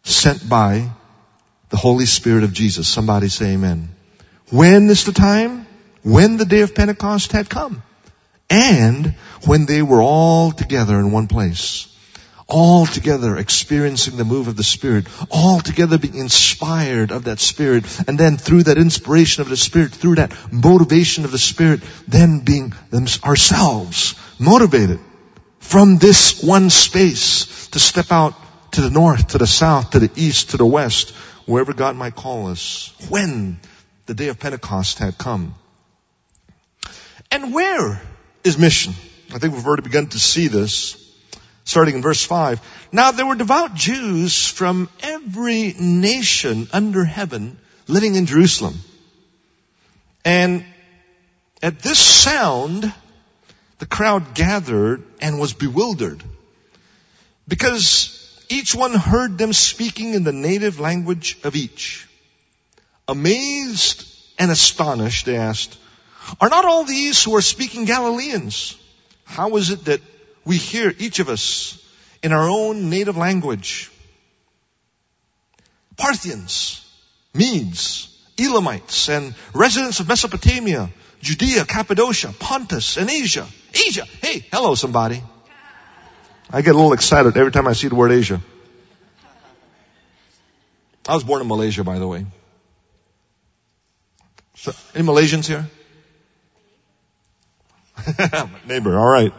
sent 0.03 0.47
by 0.47 0.89
the 1.69 1.77
Holy 1.77 2.05
Spirit 2.05 2.43
of 2.43 2.53
Jesus. 2.53 2.87
Somebody 2.87 3.29
say 3.29 3.53
amen. 3.53 3.89
When 4.49 4.89
is 4.89 5.05
the 5.05 5.11
time? 5.11 5.67
When 6.03 6.37
the 6.37 6.45
day 6.45 6.61
of 6.61 6.75
Pentecost 6.75 7.31
had 7.31 7.49
come 7.49 7.81
and 8.49 9.15
when 9.45 9.65
they 9.65 9.81
were 9.81 10.01
all 10.01 10.51
together 10.51 10.99
in 10.99 11.11
one 11.11 11.27
place. 11.27 11.91
All 12.47 12.85
together 12.85 13.37
experiencing 13.37 14.17
the 14.17 14.23
move 14.23 14.47
of 14.47 14.55
the 14.55 14.63
Spirit, 14.63 15.07
all 15.31 15.59
together 15.59 15.97
being 15.97 16.15
inspired 16.15 17.11
of 17.11 17.23
that 17.23 17.39
Spirit, 17.39 17.85
and 18.07 18.19
then 18.19 18.37
through 18.37 18.63
that 18.63 18.77
inspiration 18.77 19.41
of 19.41 19.49
the 19.49 19.57
Spirit, 19.57 19.93
through 19.93 20.15
that 20.15 20.31
motivation 20.51 21.25
of 21.25 21.31
the 21.31 21.39
Spirit, 21.39 21.81
then 22.07 22.41
being 22.41 22.73
ourselves 23.23 24.13
motivated 24.37 24.99
from 25.57 25.97
this 25.97 26.43
one 26.43 26.69
space 26.69 27.67
to 27.69 27.79
step 27.79 28.11
out 28.11 28.35
to 28.73 28.81
the 28.81 28.91
north, 28.91 29.29
to 29.29 29.39
the 29.39 29.47
south, 29.47 29.91
to 29.91 29.99
the 29.99 30.11
east, 30.15 30.51
to 30.51 30.57
the 30.57 30.65
west, 30.65 31.11
wherever 31.47 31.73
God 31.73 31.95
might 31.95 32.15
call 32.15 32.49
us, 32.49 32.93
when 33.09 33.59
the 34.05 34.13
day 34.13 34.27
of 34.27 34.39
Pentecost 34.39 34.99
had 34.99 35.17
come. 35.17 35.55
And 37.31 37.53
where 37.53 38.01
is 38.45 38.57
mission. 38.57 38.93
I 39.33 39.39
think 39.39 39.53
we've 39.53 39.65
already 39.65 39.81
begun 39.81 40.07
to 40.07 40.19
see 40.19 40.47
this 40.47 41.01
starting 41.65 41.95
in 41.95 42.01
verse 42.01 42.23
5. 42.23 42.61
Now 42.91 43.11
there 43.11 43.25
were 43.25 43.35
devout 43.35 43.73
Jews 43.73 44.47
from 44.47 44.87
every 45.01 45.73
nation 45.77 46.67
under 46.71 47.03
heaven 47.03 47.57
living 47.87 48.15
in 48.15 48.27
Jerusalem. 48.27 48.75
And 50.23 50.63
at 51.61 51.79
this 51.79 51.99
sound, 51.99 52.93
the 53.79 53.85
crowd 53.85 54.35
gathered 54.35 55.03
and 55.19 55.39
was 55.39 55.53
bewildered 55.53 56.23
because 57.47 58.21
each 58.49 58.75
one 58.75 58.93
heard 58.93 59.37
them 59.37 59.53
speaking 59.53 60.13
in 60.13 60.23
the 60.23 60.31
native 60.31 60.79
language 60.79 61.37
of 61.43 61.55
each. 61.55 62.07
Amazed 63.07 64.07
and 64.37 64.51
astonished, 64.51 65.25
they 65.25 65.37
asked, 65.37 65.77
are 66.39 66.49
not 66.49 66.65
all 66.65 66.85
these 66.85 67.23
who 67.23 67.35
are 67.35 67.41
speaking 67.41 67.85
Galileans? 67.85 68.77
How 69.25 69.55
is 69.57 69.69
it 69.69 69.85
that 69.85 70.01
we 70.45 70.57
hear 70.57 70.93
each 70.97 71.19
of 71.19 71.29
us 71.29 71.81
in 72.23 72.31
our 72.31 72.47
own 72.47 72.89
native 72.89 73.17
language? 73.17 73.91
Parthians, 75.97 76.85
Medes, 77.33 78.09
Elamites, 78.37 79.09
and 79.09 79.33
residents 79.53 79.99
of 79.99 80.07
Mesopotamia, 80.07 80.89
Judea, 81.21 81.65
Cappadocia, 81.65 82.33
Pontus, 82.37 82.97
and 82.97 83.09
Asia. 83.09 83.47
Asia! 83.73 84.05
Hey, 84.21 84.45
hello 84.51 84.75
somebody. 84.75 85.23
I 86.51 86.61
get 86.61 86.75
a 86.75 86.77
little 86.77 86.93
excited 86.93 87.35
every 87.37 87.51
time 87.51 87.67
I 87.67 87.73
see 87.73 87.87
the 87.87 87.95
word 87.95 88.11
Asia. 88.11 88.41
I 91.07 91.13
was 91.13 91.23
born 91.23 91.41
in 91.41 91.47
Malaysia, 91.47 91.83
by 91.83 91.99
the 91.99 92.07
way. 92.07 92.25
So, 94.55 94.73
any 94.95 95.05
Malaysians 95.05 95.47
here? 95.47 95.65
Neighbor, 98.67 98.97
all 98.97 99.07
right. 99.07 99.33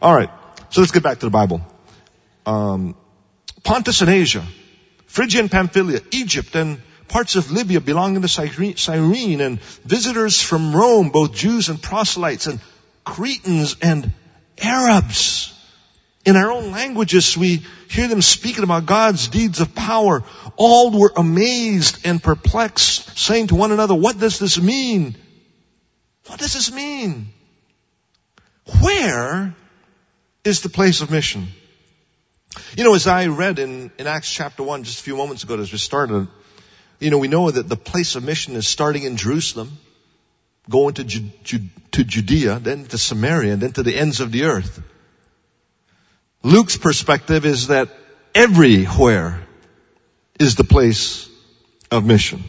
All 0.00 0.14
right. 0.14 0.30
So 0.70 0.80
let's 0.80 0.92
get 0.92 1.02
back 1.02 1.20
to 1.20 1.26
the 1.26 1.30
Bible. 1.30 1.60
Um, 2.46 2.96
Pontus 3.62 4.00
and 4.00 4.10
Asia, 4.10 4.44
Phrygia 5.06 5.40
and 5.40 5.50
Pamphylia, 5.50 6.00
Egypt 6.10 6.54
and 6.54 6.80
parts 7.08 7.36
of 7.36 7.50
Libya 7.50 7.80
belonging 7.80 8.22
to 8.22 8.28
Cyrene 8.28 9.40
and 9.40 9.60
visitors 9.60 10.42
from 10.42 10.74
Rome, 10.74 11.10
both 11.10 11.32
Jews 11.32 11.68
and 11.68 11.80
proselytes 11.80 12.46
and 12.46 12.60
Cretans 13.04 13.76
and 13.80 14.12
Arabs. 14.60 15.50
In 16.24 16.36
our 16.36 16.50
own 16.50 16.72
languages, 16.72 17.36
we 17.36 17.62
hear 17.90 18.08
them 18.08 18.22
speaking 18.22 18.64
about 18.64 18.86
God's 18.86 19.28
deeds 19.28 19.60
of 19.60 19.74
power. 19.74 20.24
All 20.56 20.90
were 20.90 21.12
amazed 21.16 22.06
and 22.06 22.22
perplexed, 22.22 23.18
saying 23.18 23.48
to 23.48 23.54
one 23.54 23.72
another, 23.72 23.94
what 23.94 24.18
does 24.18 24.38
this 24.38 24.60
mean? 24.60 25.16
What 26.26 26.38
does 26.38 26.54
this 26.54 26.72
mean? 26.72 27.28
Where 28.80 29.54
is 30.44 30.62
the 30.62 30.68
place 30.68 31.00
of 31.00 31.10
mission? 31.10 31.48
You 32.76 32.84
know, 32.84 32.94
as 32.94 33.06
I 33.06 33.26
read 33.26 33.58
in, 33.58 33.90
in 33.98 34.06
Acts 34.06 34.30
chapter 34.30 34.62
1 34.62 34.84
just 34.84 35.00
a 35.00 35.02
few 35.02 35.16
moments 35.16 35.42
ago 35.42 35.58
as 35.58 35.72
we 35.72 35.78
started, 35.78 36.28
you 37.00 37.10
know, 37.10 37.18
we 37.18 37.28
know 37.28 37.50
that 37.50 37.68
the 37.68 37.76
place 37.76 38.14
of 38.16 38.24
mission 38.24 38.54
is 38.54 38.66
starting 38.66 39.02
in 39.02 39.16
Jerusalem, 39.16 39.76
going 40.70 40.94
to, 40.94 41.04
Ju- 41.04 41.30
Ju- 41.42 41.68
to 41.92 42.04
Judea, 42.04 42.60
then 42.60 42.86
to 42.86 42.98
Samaria, 42.98 43.54
and 43.54 43.62
then 43.62 43.72
to 43.72 43.82
the 43.82 43.96
ends 43.96 44.20
of 44.20 44.32
the 44.32 44.44
earth. 44.44 44.82
Luke's 46.42 46.76
perspective 46.76 47.44
is 47.44 47.68
that 47.68 47.88
everywhere 48.34 49.42
is 50.38 50.54
the 50.54 50.64
place 50.64 51.28
of 51.90 52.04
mission. 52.04 52.44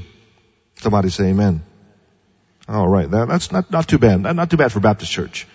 Somebody 0.78 1.10
say 1.10 1.30
amen. 1.30 1.64
All 2.68 2.88
right, 2.88 3.10
that, 3.10 3.28
that's 3.28 3.52
not, 3.52 3.72
not 3.72 3.88
too 3.88 3.98
bad. 3.98 4.22
Not 4.22 4.50
too 4.50 4.58
bad 4.58 4.72
for 4.72 4.80
Baptist 4.80 5.12
Church. 5.12 5.48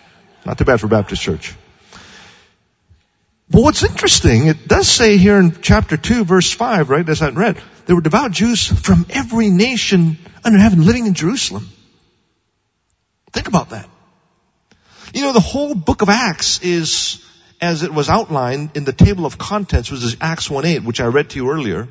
Not 0.45 0.57
too 0.57 0.65
bad 0.65 0.79
for 0.79 0.87
Baptist 0.87 1.21
Church. 1.21 1.55
But 3.49 3.63
what's 3.63 3.83
interesting, 3.83 4.47
it 4.47 4.67
does 4.67 4.87
say 4.87 5.17
here 5.17 5.37
in 5.37 5.61
chapter 5.61 5.97
2 5.97 6.23
verse 6.23 6.51
5, 6.51 6.89
right, 6.89 7.07
as 7.07 7.21
I 7.21 7.29
read, 7.29 7.61
there 7.85 7.95
were 7.95 8.01
devout 8.01 8.31
Jews 8.31 8.65
from 8.65 9.05
every 9.09 9.49
nation 9.49 10.17
under 10.43 10.57
heaven 10.57 10.85
living 10.85 11.05
in 11.05 11.13
Jerusalem. 11.13 11.67
Think 13.33 13.49
about 13.49 13.71
that. 13.71 13.89
You 15.13 15.21
know, 15.21 15.33
the 15.33 15.41
whole 15.41 15.75
book 15.75 16.01
of 16.01 16.07
Acts 16.07 16.61
is, 16.61 17.21
as 17.59 17.83
it 17.83 17.93
was 17.93 18.07
outlined 18.07 18.71
in 18.75 18.85
the 18.85 18.93
table 18.93 19.25
of 19.25 19.37
contents, 19.37 19.91
was 19.91 20.15
Acts 20.21 20.47
1-8, 20.47 20.85
which 20.85 21.01
I 21.01 21.07
read 21.07 21.31
to 21.31 21.35
you 21.37 21.51
earlier 21.51 21.89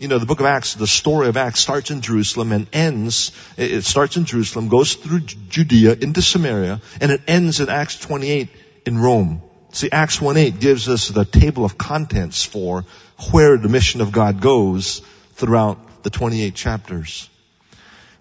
you 0.00 0.08
know, 0.08 0.18
the 0.18 0.24
book 0.24 0.40
of 0.40 0.46
Acts, 0.46 0.74
the 0.74 0.86
story 0.86 1.28
of 1.28 1.36
Acts 1.36 1.60
starts 1.60 1.90
in 1.90 2.00
Jerusalem 2.00 2.52
and 2.52 2.66
ends, 2.72 3.32
it 3.58 3.84
starts 3.84 4.16
in 4.16 4.24
Jerusalem, 4.24 4.68
goes 4.68 4.94
through 4.94 5.20
Judea 5.20 5.92
into 5.92 6.22
Samaria, 6.22 6.80
and 7.02 7.12
it 7.12 7.20
ends 7.28 7.60
in 7.60 7.68
Acts 7.68 7.98
28 7.98 8.48
in 8.86 8.98
Rome. 8.98 9.42
See, 9.72 9.90
Acts 9.92 10.18
1.8 10.18 10.58
gives 10.58 10.88
us 10.88 11.08
the 11.08 11.26
table 11.26 11.66
of 11.66 11.76
contents 11.76 12.42
for 12.42 12.86
where 13.30 13.58
the 13.58 13.68
mission 13.68 14.00
of 14.00 14.10
God 14.10 14.40
goes 14.40 15.00
throughout 15.34 16.02
the 16.02 16.08
28 16.08 16.54
chapters. 16.54 17.28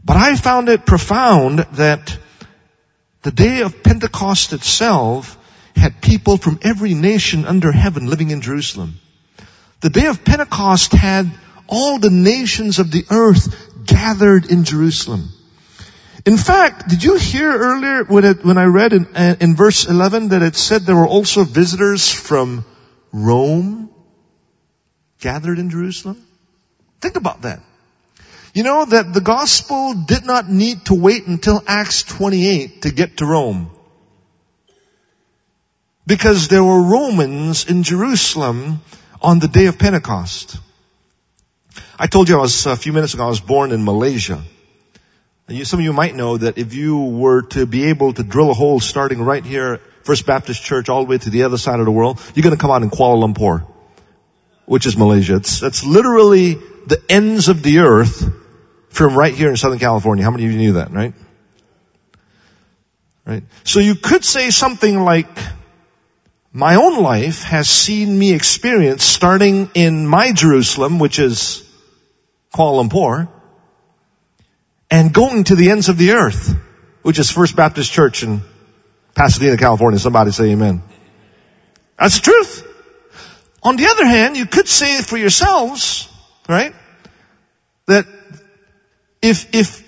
But 0.04 0.18
I 0.18 0.36
found 0.36 0.68
it 0.68 0.86
profound 0.86 1.60
that 1.60 2.18
the 3.22 3.32
day 3.32 3.62
of 3.62 3.84
Pentecost 3.84 4.52
itself 4.52 5.38
had 5.78 6.02
people 6.02 6.36
from 6.36 6.60
every 6.62 6.94
nation 6.94 7.46
under 7.46 7.72
heaven 7.72 8.08
living 8.08 8.32
in 8.32 8.42
Jerusalem. 8.42 9.00
The 9.80 9.90
day 9.90 10.08
of 10.08 10.26
Pentecost 10.26 10.92
had 10.92 11.32
all 11.70 12.00
the 12.00 12.10
nations 12.10 12.80
of 12.80 12.92
the 12.92 13.06
earth 13.10 13.86
gathered 13.86 14.52
in 14.52 14.64
Jerusalem. 14.64 15.30
In 16.26 16.38
fact, 16.38 16.90
did 16.90 17.04
you 17.04 17.16
hear 17.16 17.52
earlier 17.52 18.04
when, 18.04 18.26
it, 18.26 18.44
when 18.44 18.58
I 18.58 18.66
read 18.66 18.94
in, 18.94 19.06
uh, 19.16 19.36
in 19.40 19.56
verse 19.56 19.88
11 19.88 20.30
that 20.30 20.42
it 20.42 20.56
said 20.56 20.82
there 20.82 20.96
were 20.96 21.08
also 21.08 21.44
visitors 21.44 22.12
from 22.12 22.66
Rome 23.14 23.90
gathered 25.20 25.60
in 25.60 25.70
Jerusalem? 25.70 26.22
Think 27.00 27.16
about 27.16 27.44
that. 27.44 27.62
You 28.54 28.64
know 28.64 28.84
that 28.84 29.14
the 29.14 29.22
gospel 29.22 29.94
did 29.94 30.26
not 30.26 30.50
need 30.50 30.86
to 30.86 30.96
wait 30.96 31.28
until 31.28 31.64
Acts 31.68 32.04
28 32.04 32.82
to 32.82 32.92
get 32.92 33.18
to 33.18 33.26
Rome. 33.26 33.72
Because 36.06 36.48
there 36.48 36.64
were 36.64 36.82
Romans 36.82 37.70
in 37.70 37.84
Jerusalem 37.84 38.82
on 39.22 39.40
the 39.40 39.48
day 39.48 39.68
of 39.68 39.78
Pentecost. 39.78 40.58
I 41.98 42.08
told 42.08 42.30
you 42.30 42.38
I 42.38 42.42
was, 42.42 42.66
a 42.66 42.76
few 42.76 42.94
minutes 42.94 43.14
ago, 43.14 43.26
I 43.26 43.30
was 43.30 43.40
born 43.40 43.72
in 43.72 43.84
Malaysia. 43.84 44.42
You, 45.48 45.66
some 45.66 45.80
of 45.80 45.84
you 45.84 45.94
might 45.94 46.16
know 46.16 46.38
that 46.38 46.58
if 46.58 46.74
you 46.74 46.98
were 46.98 47.42
to 47.54 47.66
be 47.66 47.86
able 47.86 48.14
to 48.14 48.24
drill 48.24 48.52
a 48.52 48.54
hole 48.54 48.80
starting 48.80 49.22
right 49.22 49.44
here, 49.44 49.82
First 50.04 50.26
Baptist 50.26 50.64
Church, 50.64 50.90
all 50.90 51.04
the 51.04 51.10
way 51.10 51.18
to 51.18 51.30
the 51.30 51.44
other 51.44 51.58
side 51.58 51.80
of 51.80 51.86
the 51.86 51.92
world, 51.92 52.22
you're 52.36 52.50
to 52.50 52.58
come 52.58 52.72
out 52.72 52.84
in 52.84 52.90
Kuala 52.90 53.34
Lumpur, 53.34 53.66
which 54.66 54.86
is 54.86 54.96
Malaysia. 54.96 55.36
It's, 55.36 55.62
it's 55.64 55.84
literally 55.84 56.56
the 56.88 57.02
ends 57.10 57.50
of 57.50 57.64
the 57.64 57.80
earth 57.80 58.32
from 58.90 59.16
right 59.16 59.34
here 59.34 59.50
in 59.50 59.58
Southern 59.58 59.80
California. 59.80 60.24
How 60.24 60.32
many 60.32 60.46
of 60.46 60.52
you 60.52 60.58
knew 60.58 60.74
that, 60.74 60.92
right? 60.92 61.14
Right? 63.26 63.44
So 63.64 63.80
you 63.80 63.96
could 63.96 64.24
say 64.24 64.50
something 64.50 65.00
like, 65.00 65.28
my 66.60 66.76
own 66.76 67.02
life 67.02 67.44
has 67.44 67.70
seen 67.70 68.20
me 68.20 68.34
experience 68.34 69.06
starting 69.06 69.72
in 69.76 70.06
my 70.06 70.34
Jerusalem, 70.34 71.00
which 71.00 71.18
is 71.18 71.64
Kuala 72.54 72.84
Lumpur, 72.84 73.30
and 74.92 75.14
going 75.14 75.46
to 75.46 75.56
the 75.56 75.72
ends 75.72 75.88
of 75.88 75.98
the 75.98 76.12
earth, 76.12 76.54
which 77.02 77.18
is 77.18 77.32
First 77.32 77.56
Baptist 77.56 77.94
Church 77.94 78.24
in 78.24 78.42
Pasadena, 79.16 79.56
California. 79.56 80.00
Somebody 80.00 80.32
say 80.32 80.52
amen. 80.52 80.84
That's 81.98 82.18
the 82.20 82.24
truth. 82.24 82.68
On 83.64 83.78
the 83.78 83.88
other 83.88 84.06
hand, 84.06 84.36
you 84.36 84.46
could 84.46 84.68
say 84.68 85.02
for 85.02 85.16
yourselves, 85.16 86.10
right, 86.50 86.76
that 87.86 88.06
if, 89.22 89.56
if, 89.56 89.82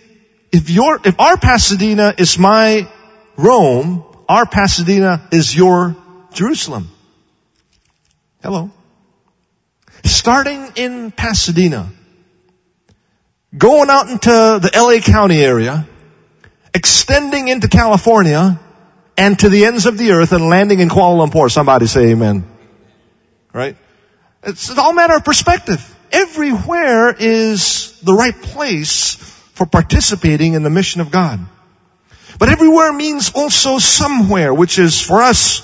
if 0.53 0.69
your, 0.69 0.99
if 1.03 1.19
our 1.19 1.35
Pasadena 1.35 2.13
is 2.17 2.39
my 2.39 2.89
Rome, 3.35 4.05
our 4.29 4.45
Pasadena 4.45 5.27
is 5.33 5.53
your 5.53 5.97
Jerusalem. 6.33 6.89
Hello. 8.41 8.71
Starting 10.03 10.73
in 10.75 11.11
Pasadena, 11.11 11.91
going 13.55 13.89
out 13.89 14.09
into 14.09 14.29
the 14.29 14.71
LA 14.73 14.99
County 14.99 15.39
area, 15.41 15.87
extending 16.73 17.49
into 17.49 17.67
California, 17.67 18.59
and 19.17 19.37
to 19.39 19.49
the 19.49 19.65
ends 19.65 19.85
of 19.85 19.97
the 19.97 20.11
earth 20.11 20.31
and 20.31 20.49
landing 20.49 20.79
in 20.79 20.89
Kuala 20.89 21.27
Lumpur. 21.27 21.51
Somebody 21.51 21.85
say 21.85 22.11
amen. 22.11 22.45
Right? 23.53 23.75
It's, 24.43 24.75
all 24.75 24.93
matter 24.93 25.15
of 25.15 25.25
perspective. 25.25 25.85
Everywhere 26.11 27.13
is 27.17 27.99
the 28.01 28.13
right 28.13 28.39
place 28.41 29.15
for 29.53 29.65
participating 29.65 30.53
in 30.53 30.63
the 30.63 30.69
mission 30.69 31.01
of 31.01 31.11
God. 31.11 31.39
But 32.39 32.49
everywhere 32.49 32.91
means 32.91 33.33
also 33.35 33.77
somewhere, 33.77 34.53
which 34.53 34.79
is 34.79 34.99
for 34.99 35.21
us 35.21 35.61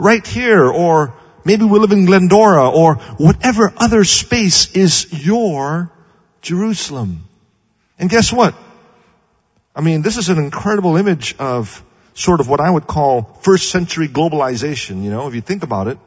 right 0.00 0.26
here, 0.26 0.64
or 0.64 1.14
maybe 1.44 1.64
we 1.64 1.78
live 1.78 1.92
in 1.92 2.06
Glendora, 2.06 2.70
or 2.70 2.96
whatever 3.18 3.72
other 3.76 4.04
space 4.04 4.74
is 4.74 5.24
your 5.24 5.90
Jerusalem. 6.42 7.24
And 7.98 8.08
guess 8.08 8.32
what? 8.32 8.54
I 9.74 9.82
mean, 9.82 10.02
this 10.02 10.16
is 10.16 10.28
an 10.28 10.38
incredible 10.38 10.96
image 10.96 11.36
of 11.38 11.84
sort 12.14 12.40
of 12.40 12.48
what 12.48 12.60
I 12.60 12.70
would 12.70 12.86
call 12.86 13.22
first 13.42 13.70
century 13.70 14.08
globalization, 14.08 15.04
you 15.04 15.10
know, 15.10 15.28
if 15.28 15.34
you 15.34 15.40
think 15.40 15.62
about 15.62 15.88
it. 15.88 15.98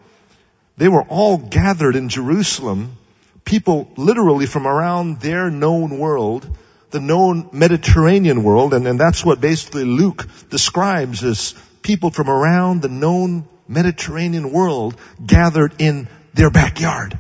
They 0.75 0.89
were 0.89 1.03
all 1.03 1.38
gathered 1.38 1.95
in 1.95 2.10
Jerusalem, 2.10 2.97
people 3.45 3.91
literally 3.95 4.47
from 4.47 4.67
around 4.67 5.21
their 5.21 5.49
known 5.49 5.99
world, 5.99 6.47
the 6.89 6.99
known 6.99 7.49
Mediterranean 7.51 8.43
world, 8.43 8.73
and, 8.73 8.88
and 8.88 8.99
that's 8.99 9.23
what 9.23 9.39
basically 9.39 9.86
Luke 9.86 10.27
describes 10.49 11.23
as 11.23 11.53
people 11.82 12.10
from 12.10 12.29
around 12.29 12.82
the 12.82 12.89
known 12.89 13.47
Mediterranean 13.67 14.52
world 14.52 14.95
gathered 15.26 15.76
in 15.80 16.08
their 16.34 16.49
backyard. 16.49 17.19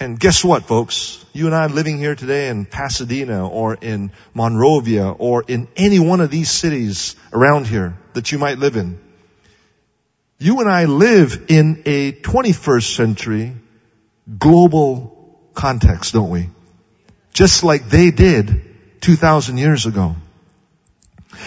And 0.00 0.18
guess 0.18 0.44
what, 0.44 0.64
folks? 0.64 1.24
You 1.32 1.46
and 1.46 1.54
I 1.54 1.66
living 1.66 1.98
here 1.98 2.14
today 2.14 2.48
in 2.48 2.66
Pasadena 2.66 3.48
or 3.48 3.74
in 3.74 4.12
Monrovia 4.32 5.10
or 5.10 5.42
in 5.46 5.66
any 5.76 5.98
one 5.98 6.20
of 6.20 6.30
these 6.30 6.50
cities 6.50 7.16
around 7.32 7.66
here 7.66 7.96
that 8.14 8.30
you 8.30 8.38
might 8.38 8.58
live 8.58 8.76
in. 8.76 9.00
You 10.38 10.60
and 10.60 10.70
I 10.70 10.84
live 10.84 11.46
in 11.48 11.82
a 11.84 12.12
21st 12.12 12.94
century 12.94 13.56
global 14.38 15.40
context, 15.54 16.12
don't 16.12 16.30
we? 16.30 16.48
Just 17.32 17.64
like 17.64 17.88
they 17.88 18.12
did 18.12 19.00
2,000 19.00 19.58
years 19.58 19.86
ago. 19.86 20.14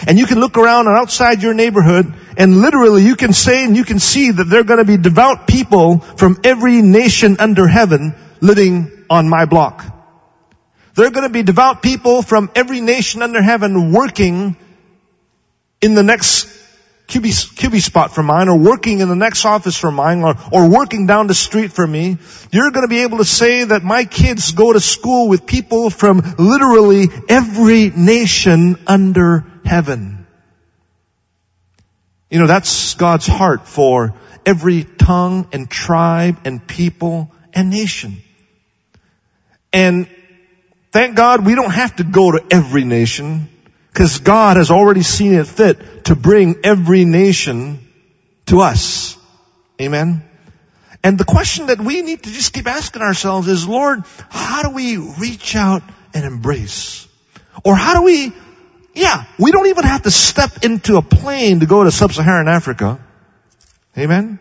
And 0.06 0.18
you 0.18 0.26
can 0.26 0.40
look 0.40 0.56
around 0.58 0.86
and 0.86 0.96
outside 0.96 1.42
your 1.42 1.54
neighborhood 1.54 2.12
and 2.36 2.60
literally 2.60 3.04
you 3.04 3.16
can 3.16 3.32
say 3.32 3.64
and 3.64 3.76
you 3.76 3.84
can 3.84 3.98
see 3.98 4.30
that 4.30 4.44
there 4.44 4.60
are 4.60 4.64
going 4.64 4.78
to 4.78 4.84
be 4.84 4.96
devout 4.96 5.46
people 5.46 5.98
from 5.98 6.40
every 6.44 6.82
nation 6.82 7.36
under 7.38 7.66
heaven 7.66 8.14
living 8.40 9.04
on 9.08 9.28
my 9.28 9.44
block. 9.44 9.84
There 10.94 11.06
are 11.06 11.10
going 11.10 11.26
to 11.26 11.32
be 11.32 11.42
devout 11.42 11.82
people 11.82 12.22
from 12.22 12.50
every 12.54 12.80
nation 12.80 13.22
under 13.22 13.40
heaven 13.40 13.92
working 13.92 14.56
in 15.80 15.94
the 15.94 16.02
next 16.02 16.46
QB, 17.08 17.54
QB 17.56 17.80
spot 17.82 18.14
for 18.14 18.22
mine 18.22 18.48
or 18.48 18.58
working 18.58 19.00
in 19.00 19.08
the 19.08 19.16
next 19.16 19.44
office 19.44 19.76
for 19.76 19.90
mine 19.90 20.22
or, 20.22 20.34
or 20.50 20.70
working 20.70 21.06
down 21.06 21.26
the 21.26 21.34
street 21.34 21.72
for 21.72 21.86
me. 21.86 22.16
You're 22.50 22.70
going 22.70 22.84
to 22.84 22.88
be 22.88 23.02
able 23.02 23.18
to 23.18 23.24
say 23.24 23.64
that 23.64 23.82
my 23.82 24.04
kids 24.04 24.52
go 24.52 24.72
to 24.72 24.80
school 24.80 25.28
with 25.28 25.44
people 25.44 25.90
from 25.90 26.22
literally 26.38 27.08
every 27.28 27.90
nation 27.90 28.78
under 28.86 29.44
heaven. 29.72 30.26
You 32.28 32.40
know, 32.40 32.46
that's 32.46 32.92
God's 32.92 33.26
heart 33.26 33.66
for 33.66 34.12
every 34.44 34.84
tongue 34.84 35.48
and 35.54 35.70
tribe 35.70 36.40
and 36.44 36.66
people 36.66 37.30
and 37.54 37.70
nation. 37.70 38.18
And 39.72 40.08
thank 40.90 41.16
God 41.16 41.46
we 41.46 41.54
don't 41.54 41.70
have 41.70 41.96
to 41.96 42.04
go 42.04 42.32
to 42.32 42.44
every 42.50 42.84
nation 42.84 43.48
because 43.88 44.18
God 44.18 44.58
has 44.58 44.70
already 44.70 45.02
seen 45.02 45.32
it 45.32 45.46
fit 45.46 46.04
to 46.04 46.16
bring 46.16 46.56
every 46.64 47.06
nation 47.06 47.80
to 48.48 48.60
us. 48.60 49.16
Amen. 49.80 50.22
And 51.02 51.16
the 51.16 51.24
question 51.24 51.68
that 51.68 51.80
we 51.80 52.02
need 52.02 52.22
to 52.22 52.30
just 52.30 52.52
keep 52.52 52.66
asking 52.66 53.00
ourselves 53.00 53.48
is, 53.48 53.66
Lord, 53.66 54.04
how 54.28 54.64
do 54.64 54.70
we 54.74 54.98
reach 54.98 55.56
out 55.56 55.82
and 56.12 56.26
embrace? 56.26 57.08
Or 57.64 57.74
how 57.74 57.94
do 57.94 58.02
we, 58.02 58.32
yeah, 58.94 59.24
we 59.38 59.50
don't 59.52 59.66
even 59.68 59.84
have 59.84 60.02
to 60.02 60.10
step 60.10 60.64
into 60.64 60.96
a 60.96 61.02
plane 61.02 61.60
to 61.60 61.66
go 61.66 61.84
to 61.84 61.90
sub-Saharan 61.90 62.48
Africa. 62.48 63.00
Amen. 63.96 64.38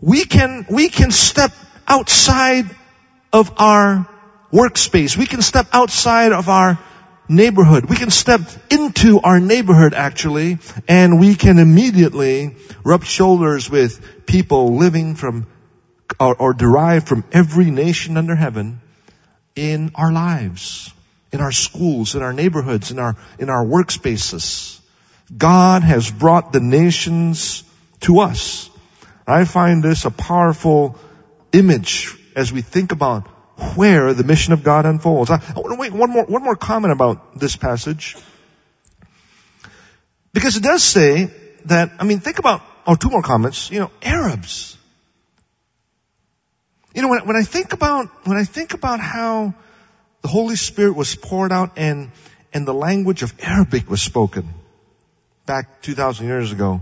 We 0.00 0.24
can, 0.24 0.66
we 0.70 0.88
can 0.88 1.10
step 1.10 1.52
outside 1.86 2.64
of 3.32 3.52
our 3.58 4.08
workspace. 4.52 5.16
We 5.16 5.26
can 5.26 5.42
step 5.42 5.66
outside 5.72 6.32
of 6.32 6.48
our 6.48 6.78
neighborhood. 7.28 7.86
We 7.88 7.96
can 7.96 8.10
step 8.10 8.42
into 8.70 9.20
our 9.20 9.40
neighborhood 9.40 9.94
actually, 9.94 10.58
and 10.88 11.18
we 11.18 11.34
can 11.34 11.58
immediately 11.58 12.56
rub 12.84 13.04
shoulders 13.04 13.70
with 13.70 14.26
people 14.26 14.76
living 14.76 15.14
from 15.14 15.46
or, 16.20 16.36
or 16.36 16.52
derived 16.52 17.08
from 17.08 17.24
every 17.32 17.70
nation 17.70 18.16
under 18.16 18.34
heaven 18.34 18.80
in 19.54 19.92
our 19.94 20.12
lives, 20.12 20.92
in 21.32 21.40
our 21.40 21.52
schools, 21.52 22.14
in 22.14 22.22
our 22.22 22.32
neighborhoods, 22.32 22.90
in 22.90 22.98
our, 22.98 23.16
in 23.38 23.48
our 23.48 23.64
workspaces. 23.64 24.78
God 25.36 25.82
has 25.82 26.10
brought 26.10 26.52
the 26.52 26.60
nations 26.60 27.64
to 28.00 28.20
us. 28.20 28.68
I 29.26 29.44
find 29.44 29.82
this 29.82 30.04
a 30.04 30.10
powerful 30.10 30.98
image 31.52 32.14
as 32.36 32.52
we 32.52 32.60
think 32.60 32.92
about 32.92 33.26
where 33.76 34.12
the 34.12 34.24
mission 34.24 34.52
of 34.52 34.62
God 34.62 34.84
unfolds. 34.84 35.30
I, 35.30 35.40
wait 35.56 35.92
one 35.92 36.10
more, 36.10 36.24
one 36.24 36.42
more 36.42 36.56
comment 36.56 36.92
about 36.92 37.38
this 37.38 37.56
passage. 37.56 38.16
Because 40.34 40.56
it 40.56 40.62
does 40.62 40.82
say 40.82 41.30
that, 41.66 41.92
I 41.98 42.04
mean, 42.04 42.20
think 42.20 42.38
about, 42.38 42.62
or 42.86 42.96
two 42.96 43.10
more 43.10 43.22
comments, 43.22 43.70
you 43.70 43.80
know, 43.80 43.90
Arabs. 44.02 44.76
You 46.94 47.02
know, 47.02 47.08
when, 47.08 47.26
when 47.26 47.36
I 47.36 47.42
think 47.42 47.72
about, 47.72 48.08
when 48.26 48.36
I 48.36 48.44
think 48.44 48.74
about 48.74 49.00
how 49.00 49.54
the 50.22 50.28
Holy 50.28 50.56
Spirit 50.56 50.94
was 50.94 51.14
poured 51.14 51.52
out 51.52 51.72
and, 51.76 52.10
and 52.52 52.66
the 52.66 52.74
language 52.74 53.22
of 53.22 53.34
Arabic 53.40 53.90
was 53.90 54.00
spoken 54.00 54.48
back 55.46 55.82
2,000 55.82 56.26
years 56.26 56.52
ago, 56.52 56.80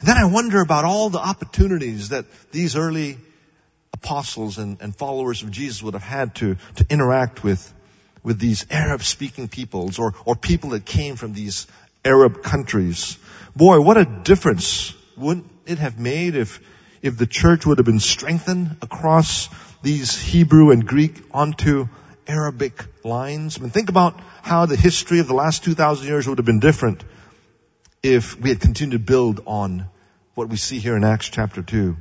and 0.00 0.08
then 0.08 0.16
I 0.16 0.26
wonder 0.26 0.60
about 0.60 0.84
all 0.84 1.10
the 1.10 1.18
opportunities 1.18 2.10
that 2.10 2.24
these 2.52 2.76
early 2.76 3.18
apostles 3.92 4.58
and, 4.58 4.80
and 4.80 4.94
followers 4.94 5.42
of 5.42 5.50
Jesus 5.50 5.82
would 5.82 5.94
have 5.94 6.04
had 6.04 6.36
to, 6.36 6.56
to 6.76 6.86
interact 6.88 7.42
with, 7.42 7.72
with 8.22 8.38
these 8.38 8.64
Arab 8.70 9.02
speaking 9.02 9.48
peoples 9.48 9.98
or, 9.98 10.14
or 10.24 10.36
people 10.36 10.70
that 10.70 10.84
came 10.84 11.16
from 11.16 11.32
these 11.32 11.66
Arab 12.04 12.44
countries. 12.44 13.18
Boy, 13.56 13.80
what 13.80 13.96
a 13.96 14.04
difference 14.04 14.94
wouldn't 15.16 15.50
it 15.66 15.78
have 15.78 15.98
made 15.98 16.36
if, 16.36 16.60
if 17.02 17.18
the 17.18 17.26
church 17.26 17.66
would 17.66 17.78
have 17.78 17.86
been 17.86 17.98
strengthened 17.98 18.76
across 18.82 19.48
these 19.82 20.16
Hebrew 20.16 20.70
and 20.70 20.86
Greek 20.86 21.20
onto 21.32 21.88
Arabic 22.28 22.84
lines? 23.04 23.58
I 23.58 23.62
mean, 23.62 23.70
think 23.70 23.88
about 23.88 24.20
how 24.42 24.66
the 24.66 24.76
history 24.76 25.18
of 25.18 25.26
the 25.26 25.34
last 25.34 25.64
2,000 25.64 26.06
years 26.06 26.28
would 26.28 26.38
have 26.38 26.46
been 26.46 26.60
different 26.60 27.02
if 28.02 28.38
we 28.38 28.50
had 28.50 28.60
continued 28.60 28.92
to 28.92 29.04
build 29.04 29.40
on 29.46 29.86
what 30.34 30.48
we 30.48 30.56
see 30.56 30.78
here 30.78 30.96
in 30.96 31.04
Acts 31.04 31.28
chapter 31.28 31.62
2. 31.62 31.96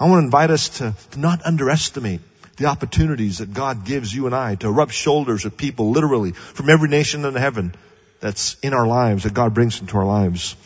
I 0.00 0.08
want 0.08 0.22
to 0.22 0.24
invite 0.24 0.50
us 0.50 0.68
to, 0.78 0.94
to 1.10 1.20
not 1.20 1.44
underestimate 1.44 2.20
the 2.56 2.66
opportunities 2.66 3.38
that 3.38 3.52
God 3.52 3.84
gives 3.84 4.14
you 4.14 4.26
and 4.26 4.34
I 4.34 4.54
to 4.56 4.70
rub 4.70 4.90
shoulders 4.90 5.44
with 5.44 5.56
people 5.56 5.90
literally 5.90 6.32
from 6.32 6.70
every 6.70 6.88
nation 6.88 7.24
in 7.24 7.34
heaven 7.34 7.74
that's 8.20 8.56
in 8.60 8.72
our 8.72 8.86
lives, 8.86 9.24
that 9.24 9.34
God 9.34 9.54
brings 9.54 9.80
into 9.80 9.96
our 9.96 10.06
lives. 10.06 10.56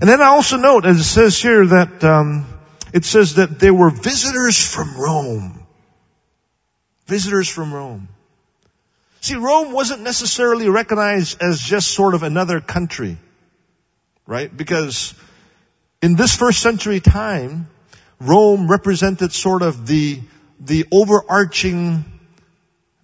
And 0.00 0.08
then 0.08 0.20
I 0.20 0.26
also 0.26 0.58
note, 0.58 0.84
as 0.84 0.98
it 0.98 1.04
says 1.04 1.40
here, 1.40 1.66
that 1.66 2.04
um, 2.04 2.46
it 2.92 3.04
says 3.04 3.34
that 3.34 3.58
there 3.58 3.74
were 3.74 3.90
visitors 3.90 4.62
from 4.62 4.96
Rome. 4.96 5.66
Visitors 7.06 7.48
from 7.48 7.74
Rome. 7.74 8.08
See, 9.20 9.34
Rome 9.34 9.72
wasn't 9.72 10.00
necessarily 10.02 10.68
recognized 10.68 11.42
as 11.42 11.60
just 11.60 11.90
sort 11.90 12.14
of 12.14 12.22
another 12.22 12.60
country, 12.60 13.18
right? 14.26 14.54
Because 14.54 15.14
in 16.00 16.16
this 16.16 16.34
first 16.34 16.60
century 16.60 17.00
time, 17.00 17.68
Rome 18.18 18.70
represented 18.70 19.32
sort 19.32 19.60
of 19.60 19.86
the, 19.86 20.20
the 20.58 20.86
overarching 20.90 22.04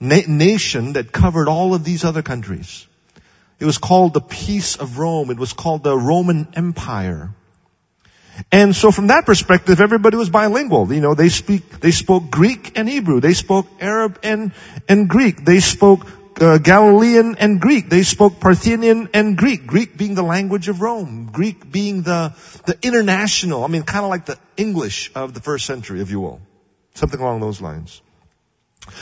na- 0.00 0.22
nation 0.26 0.94
that 0.94 1.12
covered 1.12 1.48
all 1.48 1.74
of 1.74 1.84
these 1.84 2.04
other 2.04 2.22
countries. 2.22 2.86
It 3.58 3.66
was 3.66 3.76
called 3.76 4.14
the 4.14 4.20
Peace 4.22 4.76
of 4.76 4.98
Rome. 4.98 5.30
It 5.30 5.38
was 5.38 5.52
called 5.52 5.82
the 5.82 5.96
Roman 5.96 6.48
Empire. 6.54 7.30
And 8.52 8.74
so 8.76 8.90
from 8.90 9.08
that 9.08 9.26
perspective, 9.26 9.80
everybody 9.80 10.16
was 10.16 10.30
bilingual. 10.30 10.92
You 10.92 11.00
know, 11.00 11.14
they 11.14 11.28
speak, 11.28 11.80
they 11.80 11.90
spoke 11.90 12.30
Greek 12.30 12.78
and 12.78 12.88
Hebrew. 12.88 13.20
They 13.20 13.34
spoke 13.34 13.66
Arab 13.80 14.20
and, 14.22 14.52
and 14.88 15.08
Greek. 15.08 15.44
They 15.44 15.60
spoke 15.60 16.06
uh, 16.40 16.58
Galilean 16.58 17.36
and 17.36 17.60
Greek. 17.60 17.88
They 17.88 18.02
spoke 18.02 18.40
Parthian 18.40 19.08
and 19.14 19.36
Greek. 19.36 19.66
Greek 19.66 19.96
being 19.96 20.14
the 20.14 20.22
language 20.22 20.68
of 20.68 20.80
Rome. 20.80 21.30
Greek 21.32 21.70
being 21.70 22.02
the, 22.02 22.34
the 22.66 22.78
international, 22.82 23.64
I 23.64 23.68
mean, 23.68 23.82
kind 23.82 24.04
of 24.04 24.10
like 24.10 24.26
the 24.26 24.38
English 24.56 25.10
of 25.14 25.34
the 25.34 25.40
first 25.40 25.66
century, 25.66 26.00
if 26.00 26.10
you 26.10 26.20
will. 26.20 26.40
Something 26.94 27.20
along 27.20 27.40
those 27.40 27.60
lines. 27.60 28.02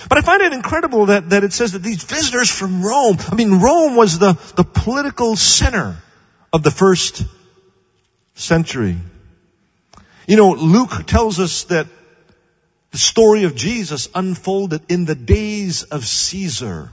But 0.09 0.19
I 0.19 0.21
find 0.23 0.43
it 0.43 0.53
incredible 0.53 1.07
that, 1.07 1.31
that 1.31 1.45
it 1.45 1.53
says 1.53 1.73
that 1.73 1.83
these 1.83 2.03
visitors 2.05 2.51
from 2.51 2.83
Rome, 2.85 3.19
I 3.31 3.35
mean, 3.35 3.61
Rome 3.61 3.97
was 3.97 4.19
the, 4.19 4.33
the 4.57 4.65
political 4.65 5.37
center 5.37 5.97
of 6.53 6.63
the 6.63 6.71
first 6.71 7.25
century. 8.35 8.97
You 10.27 10.37
know, 10.37 10.53
Luke 10.53 11.07
tells 11.07 11.39
us 11.39 11.65
that 11.65 11.87
the 12.91 12.99
story 12.99 13.45
of 13.45 13.55
Jesus 13.55 14.09
unfolded 14.15 14.83
in 14.89 15.05
the 15.05 15.15
days 15.15 15.83
of 15.83 16.07
Caesar. 16.07 16.91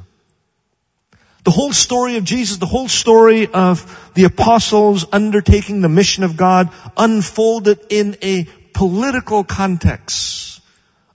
The 1.44 1.52
whole 1.52 1.74
story 1.74 2.18
of 2.18 2.24
Jesus, 2.24 2.58
the 2.58 2.66
whole 2.66 2.88
story 2.88 3.48
of 3.48 4.12
the 4.14 4.26
apostles 4.26 5.06
undertaking 5.12 5.82
the 5.82 5.90
mission 5.90 6.24
of 6.24 6.38
God 6.38 6.72
unfolded 6.98 7.80
in 7.90 8.18
a 8.22 8.48
political 8.74 9.44
context, 9.44 10.62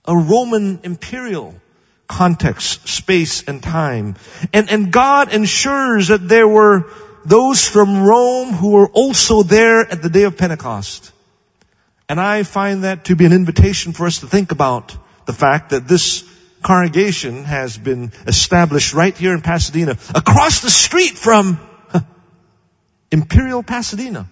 a 0.05 0.15
Roman 0.15 0.79
imperial 0.83 1.55
context, 2.07 2.87
space 2.87 3.43
and 3.43 3.61
time. 3.61 4.15
And, 4.53 4.69
and 4.69 4.91
God 4.91 5.33
ensures 5.33 6.07
that 6.07 6.27
there 6.27 6.47
were 6.47 6.89
those 7.25 7.67
from 7.67 8.03
Rome 8.03 8.53
who 8.53 8.71
were 8.71 8.87
also 8.87 9.43
there 9.43 9.81
at 9.81 10.01
the 10.01 10.09
day 10.09 10.23
of 10.23 10.37
Pentecost. 10.37 11.11
And 12.09 12.21
I 12.21 12.43
find 12.43 12.83
that 12.83 13.05
to 13.05 13.15
be 13.15 13.25
an 13.25 13.33
invitation 13.33 13.91
for 13.91 14.05
us 14.05 14.19
to 14.19 14.27
think 14.27 14.51
about 14.51 14.95
the 15.25 15.33
fact 15.33 15.71
that 15.71 15.87
this 15.87 16.23
congregation 16.63 17.43
has 17.43 17.77
been 17.77 18.11
established 18.25 18.93
right 18.93 19.15
here 19.15 19.33
in 19.33 19.41
Pasadena, 19.41 19.97
across 20.15 20.61
the 20.61 20.69
street 20.69 21.17
from 21.17 21.59
Imperial 23.11 23.61
Pasadena. 23.61 24.27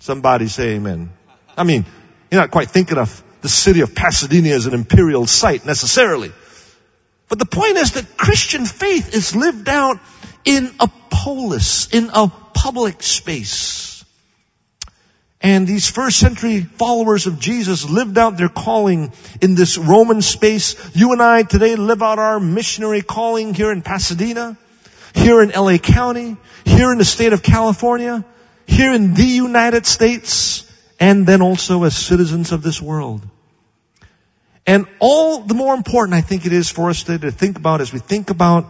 Somebody 0.00 0.48
say 0.48 0.74
amen. 0.74 1.10
I 1.56 1.64
mean, 1.64 1.86
you're 2.30 2.40
not 2.40 2.50
quite 2.50 2.70
thinking 2.70 2.98
of 2.98 3.22
the 3.40 3.48
city 3.48 3.80
of 3.80 3.94
Pasadena 3.94 4.50
as 4.50 4.66
an 4.66 4.74
imperial 4.74 5.26
site 5.26 5.64
necessarily. 5.64 6.32
But 7.28 7.38
the 7.38 7.46
point 7.46 7.76
is 7.76 7.92
that 7.92 8.16
Christian 8.16 8.66
faith 8.66 9.14
is 9.14 9.34
lived 9.34 9.68
out 9.68 9.98
in 10.44 10.74
a 10.78 10.88
polis, 11.10 11.88
in 11.92 12.10
a 12.12 12.28
public 12.28 13.02
space. 13.02 13.95
And 15.46 15.64
these 15.64 15.88
first 15.88 16.18
century 16.18 16.62
followers 16.62 17.28
of 17.28 17.38
Jesus 17.38 17.88
lived 17.88 18.18
out 18.18 18.36
their 18.36 18.48
calling 18.48 19.12
in 19.40 19.54
this 19.54 19.78
Roman 19.78 20.20
space. 20.20 20.74
You 20.96 21.12
and 21.12 21.22
I 21.22 21.44
today 21.44 21.76
live 21.76 22.02
out 22.02 22.18
our 22.18 22.40
missionary 22.40 23.00
calling 23.00 23.54
here 23.54 23.70
in 23.70 23.80
Pasadena, 23.80 24.58
here 25.14 25.40
in 25.40 25.50
LA 25.50 25.78
County, 25.78 26.36
here 26.64 26.90
in 26.90 26.98
the 26.98 27.04
state 27.04 27.32
of 27.32 27.44
California, 27.44 28.24
here 28.66 28.92
in 28.92 29.14
the 29.14 29.22
United 29.22 29.86
States, 29.86 30.68
and 30.98 31.28
then 31.28 31.42
also 31.42 31.84
as 31.84 31.96
citizens 31.96 32.50
of 32.50 32.64
this 32.64 32.82
world. 32.82 33.22
And 34.66 34.86
all 34.98 35.42
the 35.42 35.54
more 35.54 35.74
important 35.74 36.14
I 36.14 36.22
think 36.22 36.46
it 36.46 36.52
is 36.52 36.70
for 36.70 36.90
us 36.90 37.04
to, 37.04 37.20
to 37.20 37.30
think 37.30 37.56
about 37.56 37.80
as 37.80 37.92
we 37.92 38.00
think 38.00 38.30
about 38.30 38.66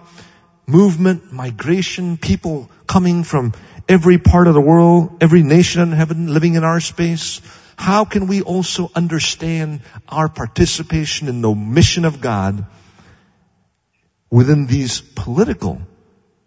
movement, 0.67 1.33
migration, 1.33 2.19
people 2.19 2.69
coming 2.87 3.25
from 3.25 3.55
every 3.89 4.19
part 4.19 4.49
of 4.49 4.55
the 4.55 4.61
world, 4.61 5.19
every 5.21 5.43
nation 5.43 5.83
in 5.83 5.93
heaven 5.93 6.33
living 6.33 6.55
in 6.55 6.65
our 6.65 6.81
space? 6.81 7.41
How 7.77 8.05
can 8.05 8.27
we 8.27 8.43
also 8.43 8.91
understand 8.95 9.81
our 10.09 10.29
participation 10.29 11.29
in 11.29 11.43
the 11.43 11.55
mission 11.55 12.05
of 12.05 12.21
God 12.21 12.65
within 14.31 14.67
these 14.67 15.01
political 15.01 15.81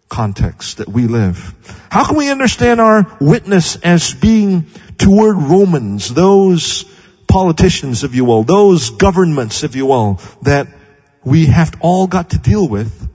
contexts 0.08 0.74
that 0.74 0.88
we 0.88 1.06
live? 1.06 1.54
How 1.90 2.04
can 2.04 2.16
we 2.16 2.30
understand 2.30 2.80
our 2.80 3.16
witness 3.20 3.76
as 3.76 4.12
being 4.12 4.66
toward 4.98 5.36
Romans, 5.36 6.12
those 6.12 6.84
politicians, 7.28 8.04
if 8.04 8.14
you 8.14 8.24
will, 8.24 8.42
those 8.42 8.90
governments, 8.90 9.62
if 9.62 9.76
you 9.76 9.86
will, 9.86 10.20
that 10.42 10.66
we 11.24 11.46
have 11.46 11.74
all 11.80 12.06
got 12.06 12.30
to 12.30 12.38
deal 12.38 12.66
with? 12.66 13.08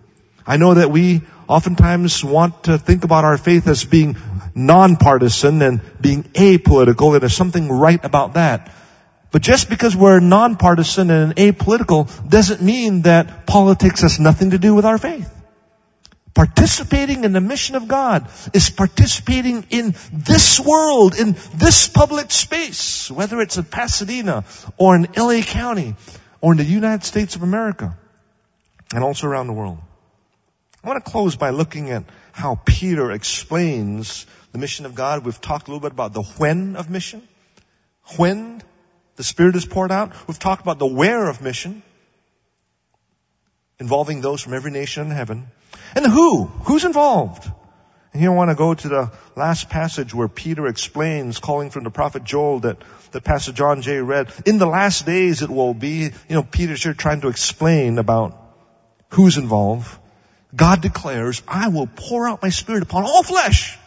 I 0.48 0.58
know 0.58 0.76
that 0.76 0.90
we 0.90 1.22
oftentimes 1.48 2.24
want 2.24 2.64
to 2.64 2.78
think 2.78 3.04
about 3.04 3.24
our 3.24 3.38
faith 3.38 3.68
as 3.68 3.84
being 3.86 4.18
nonpartisan 4.54 5.62
and 5.62 5.82
being 6.00 6.24
apolitical, 6.24 7.14
and 7.14 7.22
there's 7.22 7.36
something 7.36 7.70
right 7.70 8.04
about 8.04 8.34
that. 8.34 8.72
But 9.32 9.42
just 9.42 9.70
because 9.70 9.96
we're 9.96 10.20
nonpartisan 10.20 11.10
and 11.10 11.36
apolitical 11.36 12.08
doesn't 12.30 12.62
mean 12.62 13.02
that 13.02 13.46
politics 13.46 14.02
has 14.02 14.20
nothing 14.20 14.52
to 14.52 14.58
do 14.58 14.74
with 14.74 14.86
our 14.86 14.98
faith. 14.98 15.30
Participating 16.34 17.24
in 17.24 17.32
the 17.32 17.42
mission 17.42 17.76
of 17.76 17.88
God 17.88 18.30
is 18.54 18.70
participating 18.70 19.66
in 19.70 19.96
this 20.12 20.60
world, 20.60 21.16
in 21.18 21.36
this 21.54 21.88
public 21.88 22.32
space, 22.32 23.10
whether 23.10 23.40
it's 23.40 23.58
in 23.58 23.64
Pasadena 23.64 24.44
or 24.78 24.96
in 24.96 25.08
LA 25.18 25.42
County 25.42 25.96
or 26.42 26.52
in 26.52 26.58
the 26.58 26.66
United 26.66 27.06
States 27.06 27.36
of 27.36 27.44
America 27.44 27.98
and 28.94 29.04
also 29.04 29.28
around 29.28 29.48
the 29.48 29.54
world. 29.54 29.80
I 30.86 30.88
want 30.88 31.04
to 31.04 31.12
close 31.12 31.36
by 31.36 31.50
looking 31.50 31.90
at 31.90 32.04
how 32.32 32.60
Peter 32.64 33.12
explains 33.12 34.28
the 34.52 34.60
mission 34.60 34.86
of 34.86 34.94
God. 34.94 35.26
We've 35.26 35.42
talked 35.42 35.68
a 35.68 35.72
little 35.72 35.80
bit 35.80 35.92
about 35.92 36.14
the 36.14 36.22
when 36.22 36.76
of 36.76 36.92
mission. 36.92 37.28
When 38.18 38.62
the 39.16 39.24
Spirit 39.24 39.56
is 39.56 39.66
poured 39.66 39.92
out. 39.92 40.14
We've 40.28 40.38
talked 40.38 40.62
about 40.62 40.78
the 40.78 40.86
where 40.86 41.28
of 41.28 41.42
mission. 41.42 41.82
Involving 43.80 44.22
those 44.22 44.44
from 44.44 44.54
every 44.54 44.70
nation 44.70 45.08
in 45.08 45.10
heaven. 45.10 45.48
And 45.96 46.06
the 46.06 46.12
who. 46.12 46.46
Who's 46.46 46.86
involved? 46.86 47.50
And 48.14 48.22
here 48.22 48.32
I 48.32 48.36
want 48.36 48.52
to 48.52 48.56
go 48.56 48.76
to 48.76 48.88
the 48.88 49.12
last 49.36 49.70
passage 49.70 50.14
where 50.14 50.28
Peter 50.28 50.68
explains, 50.68 51.40
calling 51.40 51.72
from 51.72 51.84
the 51.84 51.90
prophet 51.90 52.24
Joel 52.24 52.60
that, 52.60 52.78
that 53.10 53.24
Pastor 53.24 53.54
John 53.54 53.82
Jay 53.82 53.98
read. 53.98 54.32
In 54.46 54.60
the 54.60 54.68
last 54.68 55.08
days 55.08 55.42
it 55.42 55.50
will 55.50 55.74
be, 55.74 56.12
you 56.30 56.36
know, 56.36 56.44
Peter's 56.44 56.84
here 56.84 56.94
trying 56.94 57.22
to 57.22 57.30
explain 57.30 57.98
about 57.98 58.40
who's 59.10 59.40
involved. 59.40 59.90
God 60.56 60.82
declares, 60.82 61.42
I 61.48 61.68
will 61.68 61.88
pour 61.88 62.28
out 62.28 62.42
my 62.42 62.50
spirit 62.50 62.84
upon 62.84 63.04
all 63.04 63.24
flesh. 63.24 63.78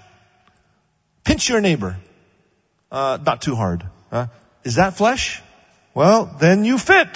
Pinch 1.24 1.48
your 1.48 1.60
neighbor. 1.60 1.96
Uh, 2.90 3.18
not 3.24 3.42
too 3.42 3.54
hard. 3.54 3.84
Is 4.64 4.76
that 4.76 4.96
flesh? 4.96 5.42
Well, 5.94 6.26
then 6.38 6.64
you 6.64 6.78
fit. 6.78 7.08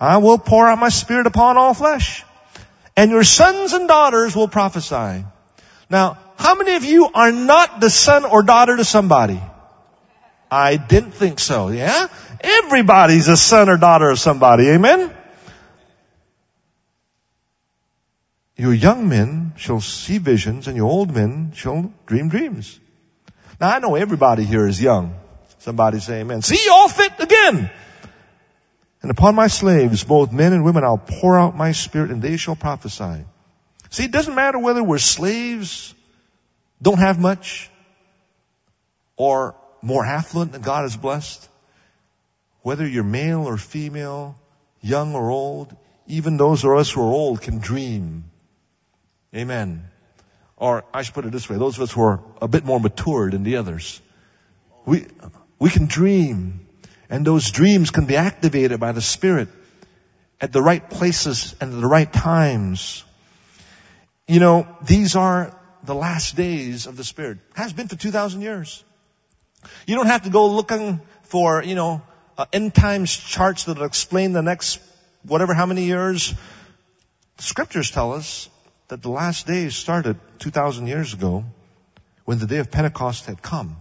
I 0.00 0.18
will 0.18 0.38
pour 0.38 0.66
out 0.68 0.78
my 0.78 0.88
spirit 0.88 1.26
upon 1.26 1.56
all 1.56 1.74
flesh. 1.74 2.24
And 2.96 3.10
your 3.10 3.24
sons 3.24 3.72
and 3.72 3.88
daughters 3.88 4.34
will 4.34 4.48
prophesy. 4.48 5.24
Now, 5.88 6.18
how 6.38 6.54
many 6.54 6.74
of 6.74 6.84
you 6.84 7.08
are 7.12 7.32
not 7.32 7.80
the 7.80 7.90
son 7.90 8.24
or 8.24 8.42
daughter 8.42 8.76
to 8.76 8.84
somebody? 8.84 9.40
I 10.50 10.76
didn't 10.76 11.12
think 11.12 11.38
so, 11.38 11.68
yeah? 11.68 12.08
Everybody's 12.40 13.28
a 13.28 13.36
son 13.36 13.68
or 13.68 13.76
daughter 13.76 14.10
of 14.10 14.18
somebody, 14.18 14.68
amen? 14.68 15.15
Your 18.56 18.72
young 18.72 19.08
men 19.08 19.52
shall 19.56 19.80
see 19.80 20.18
visions 20.18 20.66
and 20.66 20.76
your 20.76 20.90
old 20.90 21.14
men 21.14 21.52
shall 21.54 21.92
dream 22.06 22.30
dreams. 22.30 22.78
Now 23.60 23.74
I 23.74 23.78
know 23.80 23.94
everybody 23.94 24.44
here 24.44 24.66
is 24.66 24.80
young. 24.80 25.14
Somebody 25.58 26.00
say 26.00 26.20
amen. 26.20 26.42
See, 26.42 26.68
all 26.70 26.88
fit 26.88 27.12
again. 27.20 27.70
And 29.02 29.10
upon 29.10 29.34
my 29.34 29.48
slaves, 29.48 30.04
both 30.04 30.32
men 30.32 30.52
and 30.52 30.64
women, 30.64 30.84
I'll 30.84 30.96
pour 30.98 31.38
out 31.38 31.56
my 31.56 31.72
spirit 31.72 32.10
and 32.10 32.22
they 32.22 32.38
shall 32.38 32.56
prophesy. 32.56 33.24
See, 33.90 34.04
it 34.04 34.10
doesn't 34.10 34.34
matter 34.34 34.58
whether 34.58 34.82
we're 34.82 34.98
slaves, 34.98 35.94
don't 36.80 36.98
have 36.98 37.18
much, 37.18 37.70
or 39.16 39.54
more 39.82 40.04
affluent 40.04 40.52
than 40.52 40.62
God 40.62 40.82
has 40.82 40.96
blessed. 40.96 41.46
Whether 42.62 42.86
you're 42.86 43.04
male 43.04 43.46
or 43.46 43.56
female, 43.58 44.36
young 44.80 45.14
or 45.14 45.30
old, 45.30 45.76
even 46.06 46.36
those 46.36 46.64
of 46.64 46.72
us 46.72 46.90
who 46.90 47.02
are 47.02 47.12
old 47.12 47.42
can 47.42 47.58
dream. 47.58 48.24
Amen. 49.34 49.84
Or 50.56 50.84
I 50.94 51.02
should 51.02 51.14
put 51.14 51.26
it 51.26 51.32
this 51.32 51.48
way, 51.50 51.56
those 51.56 51.76
of 51.76 51.82
us 51.82 51.92
who 51.92 52.02
are 52.02 52.20
a 52.40 52.48
bit 52.48 52.64
more 52.64 52.80
matured 52.80 53.32
than 53.32 53.42
the 53.42 53.56
others. 53.56 54.00
We, 54.86 55.06
we 55.58 55.70
can 55.70 55.86
dream 55.86 56.66
and 57.08 57.24
those 57.24 57.50
dreams 57.50 57.90
can 57.90 58.06
be 58.06 58.16
activated 58.16 58.80
by 58.80 58.92
the 58.92 59.00
Spirit 59.00 59.48
at 60.40 60.52
the 60.52 60.60
right 60.60 60.88
places 60.88 61.54
and 61.60 61.72
at 61.72 61.80
the 61.80 61.86
right 61.86 62.12
times. 62.12 63.04
You 64.26 64.40
know, 64.40 64.66
these 64.82 65.14
are 65.14 65.56
the 65.84 65.94
last 65.94 66.36
days 66.36 66.86
of 66.86 66.96
the 66.96 67.04
Spirit. 67.04 67.38
Has 67.54 67.72
been 67.72 67.88
for 67.88 67.96
2,000 67.96 68.40
years. 68.40 68.82
You 69.86 69.94
don't 69.94 70.06
have 70.06 70.24
to 70.24 70.30
go 70.30 70.48
looking 70.48 71.00
for, 71.22 71.62
you 71.62 71.74
know, 71.74 72.02
uh, 72.36 72.46
end 72.52 72.74
times 72.74 73.16
charts 73.16 73.64
that 73.64 73.78
will 73.78 73.86
explain 73.86 74.32
the 74.32 74.42
next 74.42 74.80
whatever 75.22 75.54
how 75.54 75.66
many 75.66 75.84
years. 75.84 76.34
The 77.36 77.42
scriptures 77.42 77.90
tell 77.90 78.12
us 78.12 78.48
that 78.88 79.02
the 79.02 79.10
last 79.10 79.46
days 79.46 79.74
started 79.74 80.18
2,000 80.38 80.86
years 80.86 81.12
ago 81.12 81.44
when 82.24 82.38
the 82.38 82.46
day 82.46 82.58
of 82.58 82.70
Pentecost 82.70 83.26
had 83.26 83.42
come. 83.42 83.76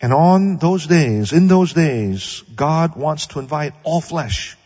And 0.00 0.12
on 0.12 0.56
those 0.56 0.86
days, 0.86 1.32
in 1.32 1.48
those 1.48 1.72
days, 1.72 2.42
God 2.54 2.96
wants 2.96 3.26
to 3.28 3.38
invite 3.38 3.74
all 3.82 4.00
flesh, 4.00 4.56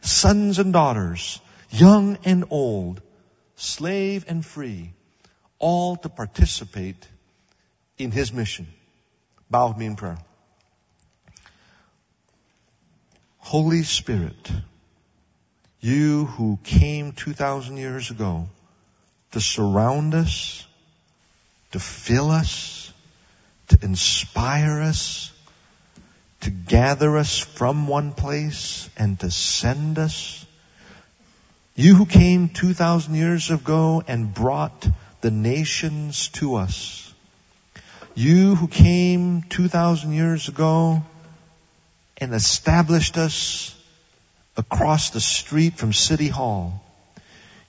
sons 0.00 0.58
and 0.58 0.72
daughters, 0.72 1.40
young 1.70 2.18
and 2.24 2.44
old, 2.50 3.00
slave 3.56 4.26
and 4.28 4.44
free, 4.44 4.92
all 5.58 5.96
to 5.96 6.08
participate 6.08 7.08
in 7.96 8.10
His 8.10 8.32
mission. 8.32 8.66
Bow 9.50 9.68
with 9.68 9.78
me 9.78 9.86
in 9.86 9.96
prayer. 9.96 10.18
Holy 13.38 13.82
Spirit, 13.82 14.50
you 15.80 16.26
who 16.26 16.58
came 16.62 17.12
2,000 17.12 17.76
years 17.76 18.10
ago 18.10 18.48
to 19.32 19.40
surround 19.40 20.14
us, 20.14 20.66
to 21.72 21.80
fill 21.80 22.30
us, 22.30 22.92
to 23.68 23.78
inspire 23.82 24.80
us, 24.80 25.32
to 26.42 26.50
gather 26.50 27.16
us 27.16 27.38
from 27.38 27.86
one 27.86 28.12
place 28.12 28.88
and 28.96 29.18
to 29.20 29.30
send 29.30 29.98
us. 29.98 30.44
You 31.74 31.94
who 31.94 32.06
came 32.06 32.48
2,000 32.50 33.14
years 33.14 33.50
ago 33.50 34.02
and 34.06 34.32
brought 34.34 34.86
the 35.22 35.30
nations 35.30 36.28
to 36.28 36.56
us. 36.56 37.14
You 38.14 38.54
who 38.56 38.68
came 38.68 39.42
2,000 39.42 40.12
years 40.12 40.48
ago 40.48 41.02
and 42.18 42.34
established 42.34 43.16
us 43.16 43.74
across 44.56 45.10
the 45.10 45.20
street 45.20 45.78
from 45.78 45.94
City 45.94 46.28
Hall. 46.28 46.84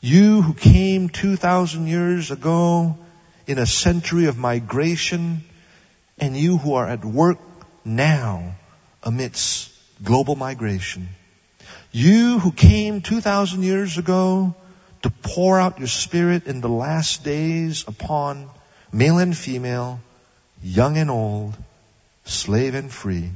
You 0.03 0.41
who 0.41 0.53
came 0.53 1.07
2,000 1.07 1.87
years 1.87 2.29
ago 2.29 2.97
in 3.47 3.57
a 3.57 3.65
century 3.65 4.25
of 4.25 4.37
migration 4.37 5.45
and 6.19 6.35
you 6.35 6.57
who 6.57 6.73
are 6.73 6.85
at 6.85 7.05
work 7.05 7.37
now 7.85 8.55
amidst 9.01 9.71
global 10.03 10.35
migration. 10.35 11.07
You 11.93 12.37
who 12.37 12.51
came 12.51 12.99
2,000 12.99 13.63
years 13.63 13.97
ago 13.97 14.55
to 15.03 15.09
pour 15.09 15.57
out 15.57 15.79
your 15.79 15.87
spirit 15.87 16.47
in 16.47 16.59
the 16.59 16.67
last 16.67 17.23
days 17.23 17.85
upon 17.87 18.49
male 18.91 19.19
and 19.19 19.37
female, 19.37 20.01
young 20.61 20.97
and 20.97 21.09
old, 21.09 21.55
slave 22.25 22.75
and 22.75 22.91
free. 22.91 23.29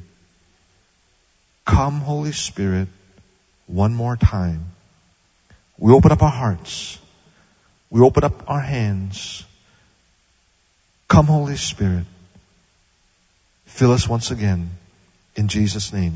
Come, 1.63 2.01
Holy 2.01 2.34
Spirit, 2.34 2.89
one 3.68 3.95
more 3.95 4.18
time. 4.18 4.74
We 5.78 5.94
open 5.94 6.12
up 6.12 6.22
our 6.24 6.32
hearts. 6.32 6.98
We 7.90 8.02
open 8.02 8.24
up 8.24 8.50
our 8.50 8.60
hands. 8.60 9.46
Come, 11.08 11.28
Holy 11.28 11.56
Spirit. 11.56 12.06
Fill 13.66 13.92
us 13.92 14.08
once 14.08 14.32
again. 14.32 14.72
In 15.36 15.48
Jesus' 15.48 15.94
name. 15.94 16.16